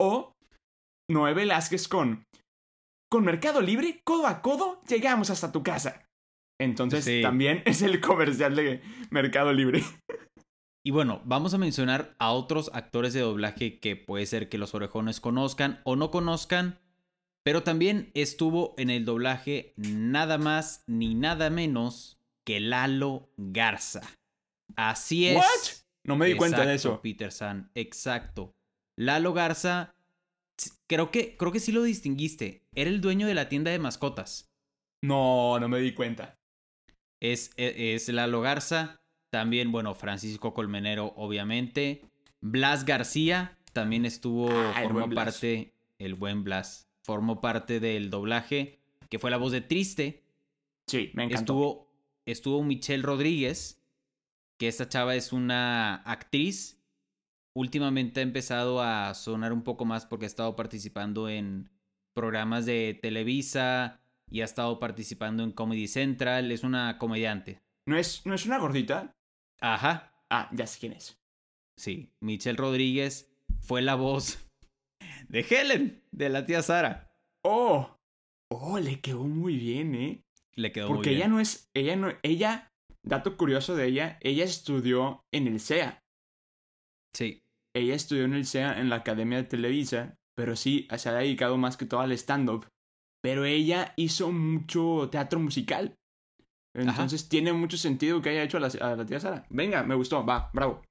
O 0.00 0.32
Noé 1.10 1.34
Velázquez 1.34 1.88
con... 1.88 2.24
Con 3.10 3.24
Mercado 3.24 3.60
Libre, 3.60 4.00
codo 4.04 4.26
a 4.26 4.42
codo, 4.42 4.82
llegamos 4.88 5.30
hasta 5.30 5.52
tu 5.52 5.62
casa. 5.62 6.08
Entonces 6.60 7.04
Sí. 7.04 7.20
también 7.22 7.62
es 7.64 7.82
el 7.82 8.00
comercial 8.00 8.56
de 8.56 8.82
Mercado 9.10 9.52
Libre. 9.52 9.82
Y 10.86 10.90
bueno, 10.90 11.22
vamos 11.24 11.54
a 11.54 11.58
mencionar 11.58 12.14
a 12.18 12.32
otros 12.32 12.70
actores 12.74 13.12
de 13.14 13.20
doblaje 13.20 13.78
que 13.80 13.96
puede 13.96 14.26
ser 14.26 14.48
que 14.48 14.58
los 14.58 14.74
orejones 14.74 15.20
conozcan 15.20 15.80
o 15.84 15.96
no 15.96 16.10
conozcan, 16.10 16.78
pero 17.44 17.62
también 17.62 18.10
estuvo 18.14 18.74
en 18.76 18.90
el 18.90 19.04
doblaje 19.04 19.72
nada 19.76 20.36
más 20.36 20.82
ni 20.86 21.14
nada 21.14 21.50
menos 21.50 22.18
que 22.44 22.60
Lalo 22.60 23.30
Garza. 23.36 24.02
Así 24.76 25.28
es. 25.28 25.36
¿What? 25.36 25.84
No 26.04 26.16
me 26.16 26.26
di 26.26 26.36
cuenta 26.36 26.66
de 26.66 26.74
eso. 26.74 27.00
Peter 27.00 27.32
San, 27.32 27.70
exacto. 27.74 28.54
Lalo 28.96 29.32
Garza, 29.32 29.94
creo 30.86 31.10
que, 31.10 31.36
creo 31.36 31.52
que 31.52 31.60
sí 31.60 31.72
lo 31.72 31.82
distinguiste. 31.82 32.62
Era 32.74 32.90
el 32.90 33.00
dueño 33.00 33.26
de 33.26 33.34
la 33.34 33.48
tienda 33.48 33.70
de 33.70 33.78
mascotas. 33.78 34.50
No, 35.02 35.58
no 35.60 35.68
me 35.68 35.80
di 35.80 35.92
cuenta. 35.94 36.38
Es, 37.20 37.50
e- 37.56 37.94
es 37.94 38.08
Lalo 38.08 38.40
Garza. 38.40 39.00
También, 39.30 39.72
bueno, 39.72 39.94
Francisco 39.94 40.54
Colmenero, 40.54 41.12
obviamente. 41.16 42.02
Blas 42.40 42.84
García 42.84 43.58
también 43.72 44.04
estuvo, 44.04 44.48
Ah, 44.50 44.74
formó 44.82 45.10
parte, 45.10 45.72
el 45.98 46.14
buen 46.14 46.44
Blas, 46.44 46.88
formó 47.02 47.40
parte 47.40 47.80
del 47.80 48.10
doblaje, 48.10 48.78
que 49.10 49.18
fue 49.18 49.30
la 49.30 49.36
voz 49.38 49.50
de 49.50 49.60
Triste. 49.60 50.22
Sí, 50.86 51.10
me 51.14 51.24
encantó. 51.24 51.40
Estuvo, 51.40 51.88
estuvo 52.26 52.62
Michelle 52.62 53.02
Rodríguez, 53.02 53.82
que 54.58 54.68
esta 54.68 54.88
chava 54.88 55.16
es 55.16 55.32
una 55.32 55.96
actriz. 55.96 56.78
Últimamente 57.54 58.20
ha 58.20 58.22
empezado 58.24 58.82
a 58.82 59.14
sonar 59.14 59.52
un 59.52 59.62
poco 59.62 59.84
más 59.84 60.06
porque 60.06 60.26
ha 60.26 60.28
estado 60.28 60.56
participando 60.56 61.28
en 61.28 61.70
programas 62.12 62.66
de 62.66 62.98
Televisa 63.00 64.00
y 64.30 64.40
ha 64.40 64.44
estado 64.44 64.78
participando 64.80 65.42
en 65.44 65.52
Comedy 65.52 65.86
Central. 65.86 66.50
Es 66.50 66.64
una 66.64 66.98
comediante. 66.98 67.60
¿No 67.86 67.96
es, 67.96 68.24
¿No 68.26 68.34
es 68.34 68.46
una 68.46 68.58
gordita? 68.58 69.14
Ajá, 69.60 70.10
Ah, 70.30 70.48
ya 70.52 70.66
sé 70.66 70.80
quién 70.80 70.92
es. 70.94 71.20
sí. 71.76 72.10
Michelle 72.20 72.56
Rodríguez 72.56 73.30
fue 73.60 73.82
la 73.82 73.94
voz 73.94 74.38
de 75.28 75.40
Helen, 75.48 76.02
de 76.10 76.28
la 76.28 76.44
tía 76.44 76.60
Sara. 76.62 77.14
Oh, 77.44 77.96
oh, 78.50 78.78
le 78.80 79.00
quedó 79.00 79.22
muy 79.24 79.56
bien, 79.58 79.94
¿eh? 79.94 80.24
Le 80.54 80.72
quedó 80.72 80.88
Porque 80.88 81.10
muy 81.10 81.16
ella 81.16 81.26
bien. 81.26 81.34
no 81.36 81.40
es, 81.40 81.70
ella 81.74 81.94
no, 81.96 82.08
ella, 82.22 82.72
dato 83.02 83.36
curioso 83.36 83.76
de 83.76 83.86
ella, 83.86 84.18
ella 84.22 84.44
estudió 84.44 85.24
en 85.30 85.46
el 85.46 85.60
CEA. 85.60 86.02
Sí, 87.12 87.43
Ella 87.74 87.94
estudió 87.94 88.24
en 88.24 88.34
el 88.34 88.46
CEA 88.46 88.78
en 88.80 88.88
la 88.88 88.96
Academia 88.96 89.38
de 89.38 89.44
Televisa, 89.44 90.14
pero 90.36 90.56
sí 90.56 90.86
se 90.96 91.08
ha 91.08 91.12
dedicado 91.12 91.56
más 91.58 91.76
que 91.76 91.86
todo 91.86 92.00
al 92.00 92.12
stand-up. 92.12 92.66
Pero 93.22 93.44
ella 93.44 93.94
hizo 93.96 94.30
mucho 94.32 95.08
teatro 95.10 95.40
musical. 95.40 95.94
Entonces 96.76 97.28
tiene 97.28 97.52
mucho 97.52 97.76
sentido 97.76 98.20
que 98.20 98.30
haya 98.30 98.42
hecho 98.42 98.58
a 98.58 98.60
la, 98.60 98.66
a 98.80 98.96
la 98.96 99.06
tía 99.06 99.20
Sara. 99.20 99.46
Venga, 99.48 99.82
me 99.82 99.94
gustó, 99.94 100.24
va, 100.26 100.50
bravo. 100.52 100.82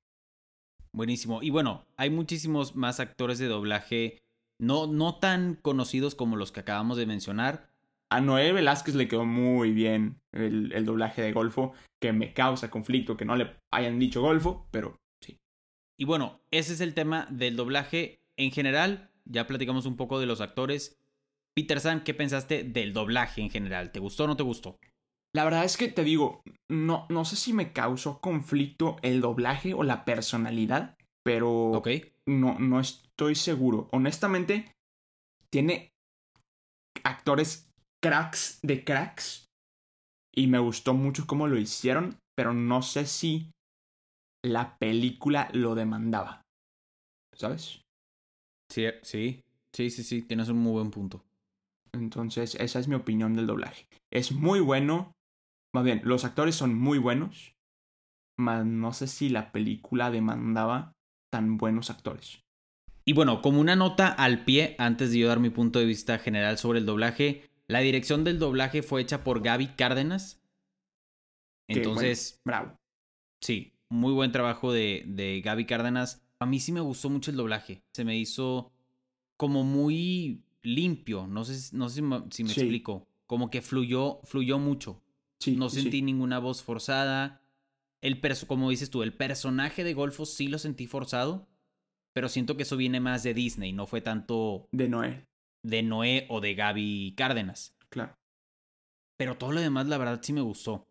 buenísimo. 0.95 1.41
Y 1.43 1.49
bueno, 1.49 1.85
hay 1.97 2.09
muchísimos 2.09 2.75
más 2.75 2.99
actores 2.99 3.37
de 3.39 3.47
doblaje 3.47 4.19
no, 4.59 4.87
no 4.87 5.15
tan 5.19 5.55
conocidos 5.55 6.15
como 6.15 6.35
los 6.37 6.51
que 6.51 6.61
acabamos 6.61 6.97
de 6.97 7.05
mencionar. 7.05 7.69
A 8.11 8.21
Noé 8.21 8.53
Velázquez 8.53 8.95
le 8.95 9.07
quedó 9.07 9.25
muy 9.25 9.71
bien 9.71 10.21
el, 10.31 10.71
el 10.73 10.85
doblaje 10.85 11.21
de 11.21 11.33
Golfo, 11.33 11.73
que 12.01 12.13
me 12.13 12.33
causa 12.33 12.69
conflicto 12.69 13.17
que 13.17 13.25
no 13.25 13.35
le 13.35 13.55
hayan 13.71 13.99
dicho 13.99 14.21
Golfo, 14.21 14.67
pero. 14.71 14.95
Y 16.03 16.05
bueno, 16.05 16.41
ese 16.51 16.73
es 16.73 16.81
el 16.81 16.93
tema 16.93 17.27
del 17.29 17.55
doblaje 17.55 18.19
en 18.37 18.51
general. 18.51 19.09
Ya 19.23 19.47
platicamos 19.47 19.85
un 19.85 19.95
poco 19.95 20.19
de 20.19 20.25
los 20.25 20.41
actores. 20.41 20.99
Peter 21.55 21.79
San, 21.79 22.03
¿qué 22.03 22.13
pensaste 22.13 22.65
del 22.65 22.91
doblaje 22.91 23.39
en 23.39 23.49
general? 23.49 23.93
¿Te 23.93 24.01
gustó 24.01 24.25
o 24.25 24.27
no 24.27 24.35
te 24.35 24.43
gustó? 24.43 24.75
La 25.33 25.45
verdad 25.45 25.63
es 25.63 25.77
que 25.77 25.87
te 25.87 26.03
digo, 26.03 26.41
no, 26.69 27.05
no 27.07 27.23
sé 27.23 27.37
si 27.37 27.53
me 27.53 27.71
causó 27.71 28.19
conflicto 28.19 28.97
el 29.01 29.21
doblaje 29.21 29.73
o 29.73 29.83
la 29.83 30.03
personalidad, 30.03 30.97
pero 31.23 31.81
no, 32.27 32.59
no 32.59 32.81
estoy 32.81 33.35
seguro. 33.35 33.87
Honestamente, 33.93 34.73
tiene 35.49 35.93
actores 37.05 37.69
cracks 38.03 38.59
de 38.61 38.83
cracks 38.83 39.45
y 40.35 40.47
me 40.47 40.59
gustó 40.59 40.95
mucho 40.95 41.25
cómo 41.25 41.47
lo 41.47 41.57
hicieron, 41.57 42.17
pero 42.35 42.53
no 42.53 42.81
sé 42.81 43.05
si 43.05 43.53
la 44.43 44.77
película 44.77 45.49
lo 45.53 45.75
demandaba. 45.75 46.41
¿Sabes? 47.35 47.81
Sí, 48.69 48.85
sí, 49.01 49.41
sí, 49.73 49.89
sí, 49.89 50.03
sí, 50.03 50.21
tienes 50.21 50.49
un 50.49 50.57
muy 50.57 50.73
buen 50.73 50.91
punto. 50.91 51.23
Entonces, 51.93 52.55
esa 52.55 52.79
es 52.79 52.87
mi 52.87 52.95
opinión 52.95 53.35
del 53.35 53.47
doblaje. 53.47 53.87
Es 54.11 54.31
muy 54.31 54.59
bueno. 54.59 55.13
Más 55.73 55.83
bien, 55.83 56.01
los 56.03 56.25
actores 56.25 56.55
son 56.55 56.75
muy 56.75 56.97
buenos. 56.97 57.55
Mas 58.37 58.65
no 58.65 58.93
sé 58.93 59.07
si 59.07 59.29
la 59.29 59.51
película 59.51 60.11
demandaba 60.11 60.93
tan 61.31 61.57
buenos 61.57 61.89
actores. 61.89 62.41
Y 63.05 63.13
bueno, 63.13 63.41
como 63.41 63.59
una 63.59 63.75
nota 63.75 64.07
al 64.07 64.45
pie, 64.45 64.75
antes 64.79 65.11
de 65.11 65.19
yo 65.19 65.27
dar 65.27 65.39
mi 65.39 65.49
punto 65.49 65.79
de 65.79 65.85
vista 65.85 66.19
general 66.19 66.57
sobre 66.57 66.79
el 66.79 66.85
doblaje, 66.85 67.49
la 67.67 67.79
dirección 67.79 68.23
del 68.23 68.39
doblaje 68.39 68.81
fue 68.81 69.01
hecha 69.01 69.23
por 69.23 69.41
Gaby 69.41 69.75
Cárdenas. 69.75 70.41
Entonces, 71.67 72.39
bueno, 72.43 72.59
bravo. 72.59 72.75
sí, 73.41 73.72
muy 73.93 74.13
buen 74.13 74.31
trabajo 74.31 74.71
de, 74.71 75.03
de 75.07 75.41
Gaby 75.41 75.65
Cárdenas. 75.65 76.21
A 76.39 76.45
mí 76.45 76.59
sí 76.59 76.71
me 76.71 76.81
gustó 76.81 77.09
mucho 77.09 77.31
el 77.31 77.37
doblaje. 77.37 77.83
Se 77.93 78.03
me 78.03 78.17
hizo 78.17 78.71
como 79.37 79.63
muy 79.63 80.43
limpio. 80.61 81.27
No 81.27 81.43
sé, 81.45 81.75
no 81.75 81.89
sé 81.89 81.95
si 81.95 82.01
me, 82.01 82.23
si 82.31 82.43
me 82.43 82.49
Sí. 82.53 82.61
explico. 82.61 83.07
Como 83.27 83.49
que 83.49 83.61
fluyó, 83.61 84.19
fluyó 84.23 84.59
mucho. 84.59 85.01
Sí, 85.39 85.55
No 85.55 85.69
sentí 85.69 85.97
sí. 85.97 86.01
ninguna 86.01 86.39
voz 86.39 86.63
forzada. 86.63 87.41
El 88.01 88.19
perso 88.19 88.47
como 88.47 88.69
dices 88.69 88.89
tú, 88.89 89.03
el 89.03 89.13
personaje 89.13 89.83
de 89.83 89.93
Golfo 89.93 90.25
sí 90.25 90.47
lo 90.47 90.57
sentí 90.59 90.87
forzado. 90.87 91.47
Pero 92.13 92.29
siento 92.29 92.55
que 92.57 92.63
eso 92.63 92.77
viene 92.77 92.99
más 92.99 93.23
de 93.23 93.33
Disney, 93.33 93.73
no 93.73 93.87
fue 93.87 93.99
tanto 94.01 94.67
De 94.71 94.87
Noé, 94.87 95.25
de 95.63 95.81
Noé 95.81 96.27
o 96.29 96.41
de 96.41 96.53
Gaby 96.53 97.13
Cárdenas. 97.17 97.75
claro. 97.89 98.13
Pero 99.17 99.37
todo 99.37 99.51
lo 99.51 99.61
demás, 99.61 99.87
la 99.87 99.97
verdad, 99.97 100.19
sí 100.23 100.33
me 100.33 100.41
gustó. 100.41 100.87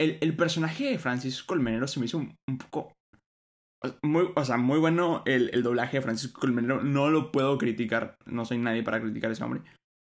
El, 0.00 0.18
el 0.20 0.34
personaje 0.34 0.84
de 0.90 0.98
Francisco 0.98 1.46
Colmenero 1.48 1.86
se 1.86 2.00
me 2.00 2.06
hizo 2.06 2.18
un, 2.18 2.34
un 2.48 2.58
poco. 2.58 2.92
Muy, 4.02 4.30
o 4.34 4.44
sea, 4.44 4.56
muy 4.56 4.78
bueno 4.78 5.22
el, 5.26 5.50
el 5.52 5.62
doblaje 5.62 5.98
de 5.98 6.02
Francisco 6.02 6.40
Colmenero. 6.40 6.82
No 6.82 7.10
lo 7.10 7.30
puedo 7.32 7.58
criticar. 7.58 8.16
No 8.26 8.44
soy 8.44 8.58
nadie 8.58 8.82
para 8.82 9.00
criticar 9.00 9.30
a 9.30 9.32
ese 9.34 9.44
hombre. 9.44 9.62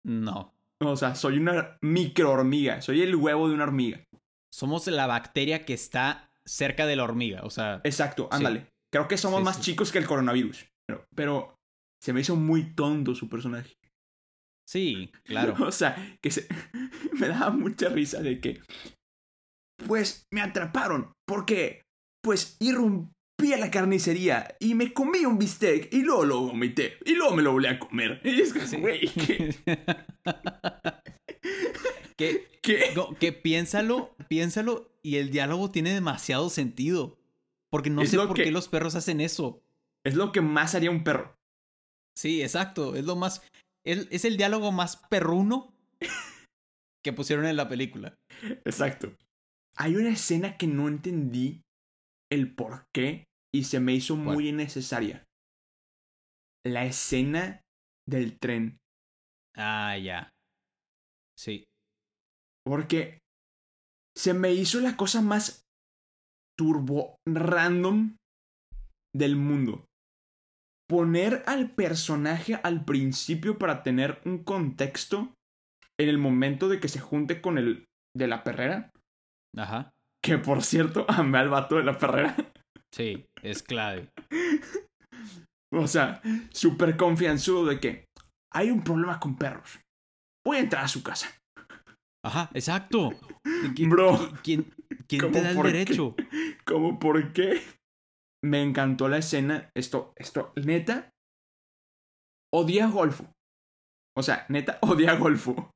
No. 0.05 0.53
O 0.83 0.95
sea, 0.95 1.15
soy 1.15 1.37
una 1.37 1.77
micro 1.81 2.31
hormiga. 2.31 2.81
Soy 2.81 3.01
el 3.01 3.15
huevo 3.15 3.47
de 3.47 3.53
una 3.55 3.65
hormiga. 3.65 4.03
Somos 4.53 4.87
la 4.87 5.07
bacteria 5.07 5.65
que 5.65 5.73
está 5.73 6.31
cerca 6.45 6.85
de 6.85 6.95
la 6.95 7.03
hormiga. 7.03 7.41
O 7.43 7.49
sea, 7.49 7.81
Exacto, 7.83 8.27
Sí. 8.31 8.37
ándale. 8.37 8.67
Creo 8.91 9.07
que 9.07 9.17
somos 9.17 9.39
Sí, 9.39 9.45
más 9.45 9.55
sí. 9.57 9.61
chicos 9.61 9.91
que 9.91 9.99
el 9.99 10.07
coronavirus. 10.07 10.65
Pero, 10.87 11.05
pero 11.15 11.55
se 12.01 12.11
me 12.13 12.21
hizo 12.21 12.35
muy 12.35 12.73
tonto 12.73 13.13
su 13.15 13.29
personaje. 13.29 13.75
sí, 14.67 15.11
claro. 15.23 15.53
O 15.67 15.71
sea, 15.71 15.95
que 16.21 16.31
se... 16.31 16.47
me 17.19 17.27
daba 17.27 17.51
mucha 17.51 17.89
risa 17.89 18.21
de 18.21 18.39
que... 18.39 18.61
Pues 19.87 20.27
me 20.31 20.41
atraparon 20.41 21.11
porque... 21.27 21.81
Pues 22.23 22.55
irrumpí 22.59 23.51
a 23.51 23.57
la 23.57 23.71
carnicería 23.71 24.55
y 24.59 24.75
me 24.75 24.93
comí 24.93 25.25
un 25.25 25.39
bistec 25.39 25.91
y 25.91 26.03
luego 26.03 26.23
lo 26.23 26.41
vomité 26.41 26.99
y 27.03 27.15
luego 27.15 27.35
me 27.35 27.41
lo 27.41 27.51
volví 27.53 27.65
a 27.65 27.79
comer. 27.79 28.21
Y 28.23 28.41
es 28.41 28.53
que, 28.53 28.67
Sí. 28.67 28.77
güey, 28.77 29.09
¿qué? 32.15 32.47
qué? 32.61 32.91
no, 32.95 33.15
que 33.17 33.33
piénsalo, 33.33 34.15
piénsalo 34.27 34.91
y 35.01 35.15
el 35.17 35.31
diálogo 35.31 35.71
tiene 35.71 35.93
demasiado 35.93 36.49
sentido. 36.51 37.17
Porque 37.71 37.89
no 37.89 38.01
Es 38.01 38.11
sé 38.11 38.17
por 38.17 38.33
que- 38.35 38.43
qué 38.43 38.51
los 38.51 38.67
perros 38.67 38.95
hacen 38.95 39.21
eso. 39.21 39.63
Es 40.05 40.15
lo 40.15 40.31
que 40.31 40.41
más 40.41 40.75
haría 40.75 40.91
un 40.91 41.03
perro. 41.03 41.35
Sí, 42.15 42.41
exacto. 42.43 42.95
Es 42.95 43.05
lo 43.05 43.15
más. 43.15 43.41
Es, 43.85 44.07
es 44.11 44.25
el 44.25 44.37
diálogo 44.37 44.71
más 44.71 44.97
perruno 45.09 45.73
que 47.03 47.13
pusieron 47.13 47.45
en 47.45 47.55
la 47.55 47.69
película. 47.69 48.15
Exacto. 48.65 49.15
Hay 49.81 49.95
una 49.95 50.09
escena 50.09 50.57
que 50.57 50.67
no 50.67 50.87
entendí 50.87 51.63
el 52.31 52.53
por 52.53 52.85
qué 52.93 53.25
y 53.51 53.63
se 53.63 53.79
me 53.79 53.93
hizo 53.93 54.15
muy 54.15 54.49
innecesaria. 54.49 55.25
La 56.63 56.85
escena 56.85 57.63
del 58.07 58.37
tren. 58.37 58.77
Ah, 59.57 59.97
ya. 59.97 60.29
Sí. 61.35 61.63
Porque 62.63 63.17
se 64.15 64.35
me 64.35 64.53
hizo 64.53 64.81
la 64.81 64.95
cosa 64.95 65.23
más 65.23 65.63
turbo 66.55 67.15
random 67.27 68.17
del 69.15 69.35
mundo. 69.35 69.87
Poner 70.87 71.41
al 71.47 71.73
personaje 71.73 72.53
al 72.53 72.85
principio 72.85 73.57
para 73.57 73.81
tener 73.81 74.21
un 74.25 74.43
contexto 74.43 75.33
en 75.99 76.07
el 76.07 76.19
momento 76.19 76.69
de 76.69 76.79
que 76.79 76.87
se 76.87 76.99
junte 76.99 77.41
con 77.41 77.57
el 77.57 77.85
de 78.15 78.27
la 78.27 78.43
perrera. 78.43 78.90
Ajá. 79.57 79.91
Que 80.23 80.37
por 80.37 80.63
cierto, 80.63 81.05
amé 81.09 81.39
al 81.39 81.49
vato 81.49 81.75
de 81.77 81.83
la 81.83 81.97
perrera. 81.97 82.35
Sí, 82.93 83.25
es 83.41 83.63
clave. 83.63 84.09
O 85.73 85.87
sea, 85.87 86.21
súper 86.51 86.97
confianzudo 86.97 87.65
de 87.65 87.79
que 87.79 88.05
hay 88.53 88.69
un 88.69 88.83
problema 88.83 89.19
con 89.19 89.37
perros. 89.37 89.79
Voy 90.45 90.57
a 90.57 90.61
entrar 90.61 90.83
a 90.83 90.87
su 90.89 91.01
casa. 91.01 91.29
Ajá, 92.25 92.49
exacto. 92.53 93.11
¿Qui- 93.75 93.89
Bro. 93.89 94.17
qui- 94.17 94.41
¿Quién, 94.43 94.73
quién 95.07 95.21
¿Cómo 95.21 95.33
te 95.33 95.41
da 95.41 95.49
el 95.51 95.55
por 95.55 95.65
qué? 95.67 95.71
derecho? 95.71 96.15
¿Cómo 96.65 96.99
por 96.99 97.31
qué? 97.33 97.61
Me 98.43 98.61
encantó 98.61 99.07
la 99.07 99.17
escena. 99.19 99.69
Esto, 99.75 100.13
esto, 100.17 100.51
neta. 100.55 101.09
Odia 102.53 102.85
a 102.85 102.89
Golfo. 102.91 103.31
O 104.17 104.23
sea, 104.23 104.45
neta, 104.49 104.77
odia 104.81 105.11
a 105.11 105.15
Golfo. 105.15 105.71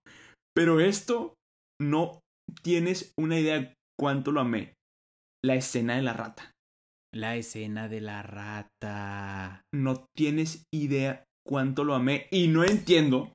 Pero 0.54 0.80
esto 0.82 1.34
no 1.82 2.20
tienes 2.62 3.14
una 3.18 3.40
idea 3.40 3.74
cuánto 3.98 4.32
lo 4.32 4.42
amé. 4.42 4.74
La 5.44 5.56
escena 5.56 5.96
de 5.96 6.02
la 6.02 6.14
rata. 6.14 6.52
La 7.14 7.36
escena 7.36 7.88
de 7.88 8.02
la 8.02 8.24
rata. 8.24 9.62
No 9.74 10.06
tienes 10.16 10.64
idea 10.74 11.24
cuánto 11.46 11.84
lo 11.84 11.94
amé. 11.94 12.28
Y 12.32 12.48
no 12.48 12.64
entiendo. 12.64 13.34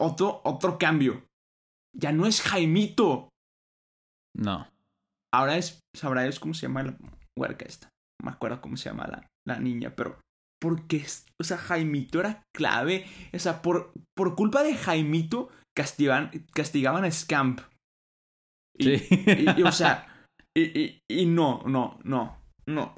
Otro, 0.00 0.42
otro 0.44 0.78
cambio. 0.78 1.24
Ya 1.96 2.12
no 2.12 2.26
es 2.26 2.42
Jaimito. 2.42 3.28
No. 4.36 4.68
Ahora 5.32 5.56
es. 5.56 5.80
Sabrá 5.96 6.26
es 6.26 6.40
cómo 6.40 6.54
se 6.54 6.66
llama 6.66 6.82
la 6.82 6.96
huerca 7.38 7.64
esta. 7.64 7.88
No 8.20 8.26
me 8.26 8.32
acuerdo 8.32 8.60
cómo 8.60 8.76
se 8.76 8.88
llama 8.88 9.06
la, 9.06 9.26
la 9.46 9.60
niña, 9.60 9.94
pero. 9.94 10.20
Porque, 10.60 11.04
o 11.40 11.44
sea, 11.44 11.56
Jaimito 11.58 12.20
era 12.20 12.44
clave. 12.54 13.04
O 13.32 13.38
sea, 13.38 13.62
por, 13.62 13.92
por 14.16 14.36
culpa 14.36 14.62
de 14.62 14.76
Jaimito 14.76 15.50
castigaban, 15.76 16.30
castigaban 16.52 17.04
a 17.04 17.10
Scamp. 17.10 17.60
Y, 18.82 18.98
Sí. 18.98 19.08
y- 19.26 19.60
y, 19.60 19.62
o 19.62 19.72
sea, 19.72 20.06
y, 20.56 20.80
y, 20.80 20.98
y 21.08 21.26
no, 21.26 21.62
no, 21.66 21.98
no, 22.04 22.42
no, 22.66 22.94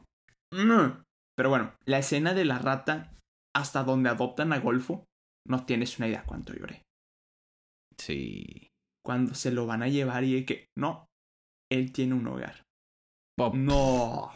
no. 0.52 1.02
Pero 1.36 1.48
bueno, 1.50 1.74
la 1.84 1.98
escena 1.98 2.32
de 2.34 2.44
la 2.44 2.58
rata 2.58 3.12
hasta 3.56 3.82
donde 3.84 4.08
adoptan 4.10 4.52
a 4.52 4.58
Golfo, 4.60 5.04
no 5.46 5.64
tienes 5.66 5.98
una 5.98 6.08
idea 6.08 6.24
cuánto 6.24 6.54
lloré. 6.54 6.82
Sí. 7.98 8.68
Cuando 9.04 9.34
se 9.34 9.50
lo 9.52 9.66
van 9.66 9.82
a 9.82 9.88
llevar 9.88 10.24
y 10.24 10.34
de 10.34 10.44
que, 10.46 10.66
no, 10.76 11.06
él 11.70 11.92
tiene 11.92 12.14
un 12.14 12.26
hogar. 12.26 12.62
Pop. 13.36 13.54
No. 13.54 14.32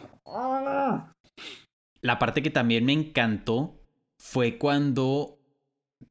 La 2.03 2.19
parte 2.19 2.43
que 2.43 2.51
también 2.51 2.85
me 2.85 2.93
encantó 2.93 3.81
fue 4.21 4.59
cuando 4.59 5.39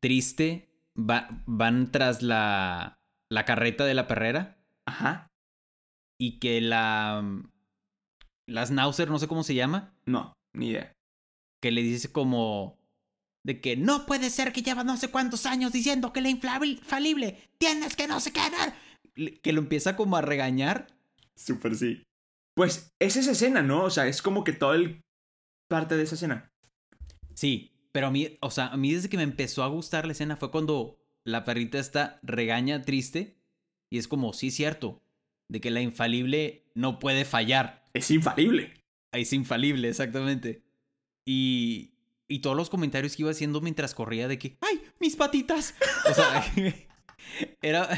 triste 0.01 0.69
va- 0.97 1.27
van 1.45 1.91
tras 1.91 2.21
la, 2.23 2.95
la 3.31 3.45
carreta 3.45 3.85
de 3.85 3.93
la 3.93 4.07
perrera 4.07 4.56
Ajá. 4.87 5.27
y 6.19 6.39
que 6.39 6.61
la... 6.61 7.23
La 8.49 8.65
Schnauzer, 8.65 9.09
no 9.09 9.19
sé 9.19 9.27
cómo 9.27 9.43
se 9.43 9.55
llama, 9.55 9.93
No, 10.05 10.33
ni 10.53 10.69
idea. 10.69 10.93
que 11.61 11.71
le 11.71 11.81
dice 11.81 12.11
como... 12.11 12.77
De 13.45 13.61
que 13.61 13.77
no 13.77 14.05
puede 14.05 14.29
ser 14.29 14.51
que 14.51 14.61
llevas 14.61 14.85
no 14.85 14.97
sé 14.97 15.09
cuántos 15.09 15.45
años 15.45 15.71
diciendo 15.71 16.11
que 16.11 16.21
la 16.21 16.29
infalible 16.29 17.49
tienes 17.57 17.95
que 17.95 18.07
no 18.07 18.19
sé 18.19 18.33
qué. 18.33 18.41
no". 18.49 19.31
Que 19.41 19.53
lo 19.53 19.61
empieza 19.61 19.95
como 19.95 20.17
a 20.17 20.21
regañar. 20.21 20.87
Súper 21.35 21.75
sí. 21.75 22.03
Pues 22.55 22.89
es 22.99 23.15
esa 23.15 23.31
escena, 23.31 23.61
¿no? 23.61 23.83
O 23.83 23.89
sea, 23.89 24.07
es 24.07 24.21
como 24.21 24.43
que 24.43 24.51
todo 24.53 24.73
el 24.73 25.01
parte 25.69 25.95
de 25.95 26.03
esa 26.03 26.15
escena. 26.15 26.49
Sí, 27.35 27.71
pero 27.91 28.07
a 28.07 28.11
mí, 28.11 28.37
o 28.41 28.49
sea, 28.51 28.67
a 28.67 28.77
mí 28.77 28.93
desde 28.93 29.09
que 29.09 29.17
me 29.17 29.23
empezó 29.23 29.63
a 29.63 29.67
gustar 29.67 30.05
la 30.05 30.11
escena 30.13 30.35
fue 30.37 30.51
cuando 30.51 30.97
la 31.25 31.43
perrita 31.45 31.79
está 31.79 32.19
regaña 32.23 32.81
triste 32.81 33.37
y 33.89 33.97
es 33.97 34.07
como, 34.07 34.33
sí, 34.33 34.51
cierto, 34.51 35.01
de 35.49 35.61
que 35.61 35.71
la 35.71 35.81
infalible 35.81 36.65
no 36.75 36.99
puede 36.99 37.25
fallar. 37.25 37.85
Es 37.93 38.11
infalible. 38.11 38.73
Es 39.11 39.33
infalible, 39.33 39.89
exactamente. 39.89 40.63
Y, 41.25 41.93
y 42.27 42.39
todos 42.39 42.55
los 42.55 42.69
comentarios 42.69 43.15
que 43.15 43.23
iba 43.23 43.31
haciendo 43.31 43.61
mientras 43.61 43.95
corría 43.95 44.27
de 44.27 44.37
que, 44.37 44.57
¡ay, 44.61 44.81
mis 44.99 45.15
patitas! 45.15 45.75
O 46.09 46.13
sea, 46.13 46.43
era, 47.61 47.89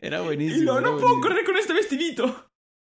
era 0.00 0.20
buenísimo. 0.20 0.62
Y 0.62 0.64
no, 0.64 0.80
no 0.80 0.98
puedo 0.98 1.20
correr 1.20 1.44
con 1.44 1.56
este 1.56 1.72
vestidito. 1.72 2.50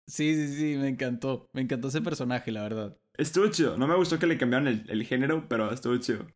Sí, 0.07 0.35
sí, 0.35 0.57
sí, 0.57 0.77
me 0.77 0.89
encantó. 0.89 1.49
Me 1.53 1.63
encantó 1.63 1.89
ese 1.89 2.01
personaje, 2.01 2.51
la 2.51 2.63
verdad. 2.63 2.99
Estuvo 3.17 3.49
chido. 3.49 3.77
No 3.77 3.87
me 3.87 3.97
gustó 3.97 4.19
que 4.19 4.27
le 4.27 4.39
cambiaron 4.39 4.69
el, 4.69 4.85
el 4.89 5.05
género, 5.05 5.49
pero 5.49 5.73
estuvo 5.73 5.97
chido. 5.99 6.27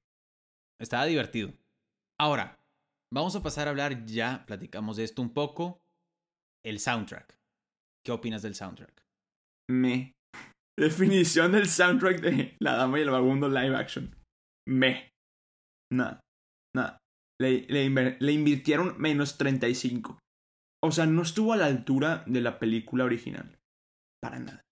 Estaba 0.78 1.06
divertido. 1.06 1.52
Ahora, 2.18 2.58
vamos 3.10 3.34
a 3.34 3.42
pasar 3.42 3.66
a 3.66 3.70
hablar, 3.70 4.06
ya 4.06 4.44
platicamos 4.46 4.96
de 4.96 5.04
esto 5.04 5.22
un 5.22 5.32
poco, 5.32 5.83
el 6.64 6.78
soundtrack. 6.78 7.36
¿Qué 8.04 8.12
opinas 8.12 8.42
del 8.42 8.54
soundtrack? 8.54 9.04
Me. 9.70 10.12
Definición 10.78 11.52
del 11.52 11.68
soundtrack 11.68 12.20
de 12.20 12.56
La 12.60 12.74
Dama 12.74 12.98
y 12.98 13.02
el 13.02 13.10
Vagabundo 13.10 13.48
live 13.48 13.76
action. 13.76 14.14
Me. 14.68 15.10
Nada. 15.92 16.20
Nada. 16.74 16.98
Le, 17.40 17.66
le, 17.68 18.16
le 18.18 18.32
invirtieron 18.32 18.96
menos 18.98 19.38
35. 19.38 20.18
O 20.84 20.92
sea, 20.92 21.06
no 21.06 21.22
estuvo 21.22 21.52
a 21.52 21.56
la 21.56 21.66
altura 21.66 22.24
de 22.26 22.40
la 22.40 22.58
película 22.58 23.04
original. 23.04 23.58
Para 24.20 24.38
nada. 24.38 24.62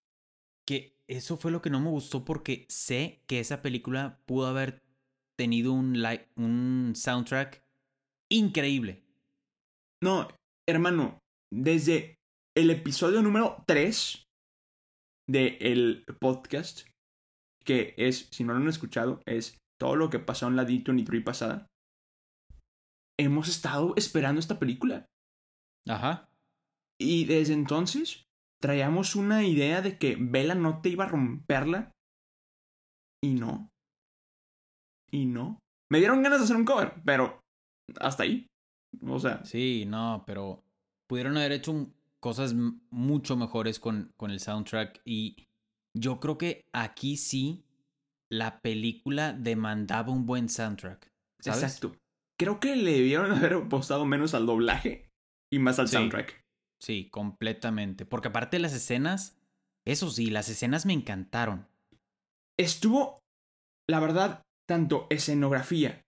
Que 0.66 0.96
eso 1.09 1.37
fue 1.37 1.50
lo 1.50 1.62
que 1.62 1.70
no 1.70 1.81
me 1.81 1.90
gustó 1.90 2.24
porque 2.24 2.66
sé 2.68 3.22
que 3.26 3.40
esa 3.40 3.62
película 3.62 4.20
pudo 4.26 4.46
haber 4.46 4.83
tenido 5.38 5.72
un, 5.72 6.05
un 6.37 6.92
soundtrack 6.94 7.62
increíble. 8.31 9.05
No, 10.02 10.28
hermano. 10.68 11.22
Desde 11.53 12.17
el 12.57 12.71
episodio 12.71 13.21
número 13.21 13.62
3 13.67 14.25
del 15.29 16.07
podcast, 16.19 16.88
que 17.62 17.93
es, 17.99 18.31
si 18.31 18.43
no 18.43 18.55
lo 18.55 18.61
han 18.61 18.69
escuchado, 18.69 19.21
es 19.27 19.59
todo 19.79 19.97
lo 19.97 20.09
que 20.09 20.19
pasó 20.19 20.49
en 20.49 20.57
la 20.57 20.65
D23 20.65 21.23
pasada. 21.23 21.67
Hemos 23.21 23.49
estado 23.49 23.93
esperando 23.97 24.41
esta 24.41 24.59
película. 24.59 25.05
Ajá. 25.87 26.27
Y 26.99 27.27
desde 27.27 27.53
entonces 27.53 28.25
traíamos 28.59 29.15
una 29.15 29.45
idea 29.45 29.83
de 29.83 29.99
que 29.99 30.17
Bella 30.19 30.55
no 30.55 30.81
te 30.81 30.88
iba 30.88 31.05
a 31.05 31.09
romperla. 31.09 31.93
Y 33.23 33.35
no. 33.35 33.69
Y 35.11 35.27
no. 35.27 35.59
Me 35.91 35.99
dieron 35.99 36.23
ganas 36.23 36.38
de 36.38 36.45
hacer 36.45 36.57
un 36.57 36.65
cover, 36.65 36.95
pero 37.05 37.41
hasta 38.01 38.23
ahí. 38.23 38.47
O 39.07 39.19
sea, 39.19 39.45
Sí, 39.45 39.85
no, 39.87 40.25
pero 40.27 40.62
pudieron 41.12 41.37
haber 41.37 41.53
hecho 41.53 41.92
cosas 42.22 42.55
mucho 42.90 43.37
mejores 43.37 43.79
con, 43.79 44.14
con 44.16 44.31
el 44.31 44.40
soundtrack 44.40 45.03
y 45.05 45.44
yo 45.94 46.20
creo 46.20 46.38
que 46.38 46.64
aquí 46.72 47.18
sí 47.18 47.66
la 48.31 48.62
película 48.62 49.35
demandaba 49.35 50.11
un 50.11 50.25
buen 50.25 50.48
soundtrack. 50.48 51.12
¿sabes? 51.38 51.64
exacto. 51.64 51.94
Creo 52.40 52.61
que 52.61 52.77
le 52.77 52.92
debieron 52.92 53.31
haber 53.31 53.53
apostado 53.53 54.07
menos 54.07 54.33
al 54.33 54.46
doblaje 54.46 55.11
y 55.53 55.59
más 55.59 55.79
al 55.79 55.88
Sí. 55.88 55.96
soundtrack. 55.96 56.40
Sí, 56.81 57.11
completamente. 57.11 58.07
Porque 58.07 58.29
aparte 58.29 58.57
de 58.57 58.62
las 58.62 58.72
escenas, 58.72 59.38
eso 59.87 60.09
sí, 60.11 60.31
las 60.31 60.48
escenas 60.48 60.87
me 60.87 60.94
encantaron. 60.94 61.68
Estuvo, 62.59 63.18
la 63.87 64.01
verdad, 64.01 64.40
tanto 64.66 65.09
escenografía 65.11 66.07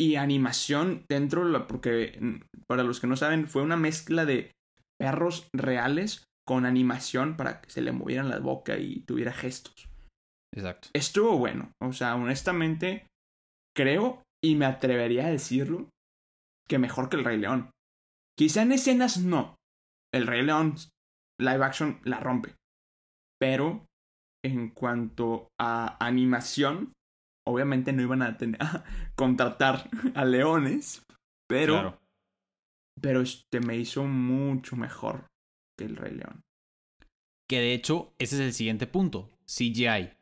y 0.00 0.16
animación 0.16 1.04
dentro, 1.08 1.44
la- 1.44 1.66
porque 1.66 2.18
mm, 2.20 2.64
para 2.68 2.82
los 2.82 3.00
que 3.00 3.06
no 3.06 3.16
saben, 3.16 3.48
fue 3.48 3.62
una 3.62 3.76
mezcla 3.76 4.24
de 4.24 4.52
perros 4.98 5.48
reales 5.54 6.24
con 6.46 6.64
animación 6.64 7.36
para 7.36 7.60
que 7.60 7.70
se 7.70 7.80
le 7.82 7.92
movieran 7.92 8.28
la 8.28 8.38
boca 8.38 8.78
y 8.78 9.00
tuviera 9.00 9.32
gestos. 9.32 9.88
Exacto. 10.54 10.88
Estuvo 10.94 11.36
bueno, 11.38 11.72
o 11.82 11.92
sea, 11.92 12.14
honestamente, 12.14 13.06
creo 13.76 14.22
y 14.42 14.54
me 14.54 14.64
atrevería 14.66 15.26
a 15.26 15.30
decirlo 15.30 15.88
que 16.68 16.78
mejor 16.78 17.08
que 17.08 17.16
el 17.16 17.24
Rey 17.24 17.38
León. 17.38 17.70
Quizá 18.38 18.62
en 18.62 18.72
escenas 18.72 19.18
no. 19.18 19.56
El 20.14 20.26
Rey 20.26 20.42
León 20.42 20.76
live 21.40 21.64
action 21.64 22.00
la 22.04 22.20
rompe. 22.20 22.54
Pero 23.40 23.84
en 24.44 24.70
cuanto 24.70 25.48
a 25.60 25.96
animación, 26.04 26.92
obviamente 27.46 27.92
no 27.92 28.02
iban 28.02 28.22
a 28.22 28.36
tener 28.36 28.62
a 28.62 28.84
contratar 29.16 29.88
a 30.14 30.24
leones, 30.24 31.02
pero 31.48 31.74
Claro. 31.74 32.00
pero 33.00 33.20
este 33.20 33.60
me 33.60 33.76
hizo 33.76 34.04
mucho 34.04 34.76
mejor 34.76 35.26
que 35.78 35.84
el 35.84 35.96
Rey 35.96 36.14
León. 36.14 36.42
Que 37.48 37.60
de 37.60 37.74
hecho, 37.74 38.12
ese 38.18 38.36
es 38.36 38.40
el 38.40 38.52
siguiente 38.52 38.86
punto. 38.86 39.30
CGI. 39.46 40.12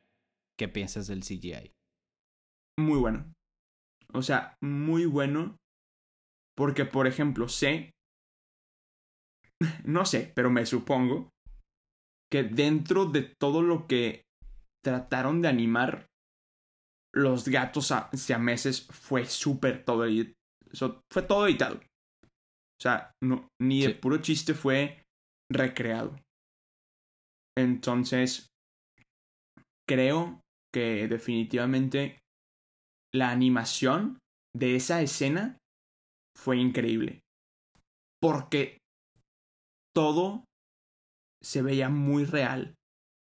¿Qué 0.59 0.69
piensas 0.69 1.07
del 1.07 1.21
CGI? 1.23 1.73
Muy 2.79 2.99
bueno. 2.99 3.33
O 4.13 4.21
sea, 4.23 4.57
muy 4.61 5.07
bueno. 5.07 5.57
Porque, 6.57 6.85
por 6.85 7.07
ejemplo, 7.07 7.49
sé. 7.49 7.91
No 9.85 10.05
sé, 10.05 10.33
pero 10.35 10.51
me 10.51 10.67
supongo. 10.67 11.31
Que 12.31 12.43
dentro 12.43 13.07
de 13.07 13.23
todo 13.23 13.63
lo 13.63 13.87
que 13.87 14.25
trataron 14.85 15.41
de 15.41 15.49
animar. 15.49 16.07
Los 17.15 17.49
gatos 17.49 17.93
a 17.93 18.11
siameses 18.13 18.87
fue 18.91 19.25
súper 19.27 19.85
todo. 19.85 20.05
so- 20.73 21.01
Fue 21.13 21.23
todo 21.23 21.47
editado. 21.47 21.77
O 21.77 22.83
sea, 22.83 23.13
no, 23.23 23.49
ni 23.63 23.83
de 23.83 23.95
Sí. 23.95 24.01
puro 24.01 24.19
chiste 24.19 24.55
fue 24.55 25.03
recreado. 25.51 26.17
Entonces. 27.57 28.49
Creo 29.87 30.41
que 30.73 31.07
definitivamente 31.09 32.19
la 33.15 33.31
animación 33.31 34.19
de 34.57 34.77
esa 34.77 35.03
escena 35.03 35.59
fue 36.37 36.57
increíble. 36.57 37.21
Porque 38.21 38.79
todo 39.95 40.45
se 41.43 41.61
veía 41.61 41.91
muy 41.91 42.25
real. 42.25 42.75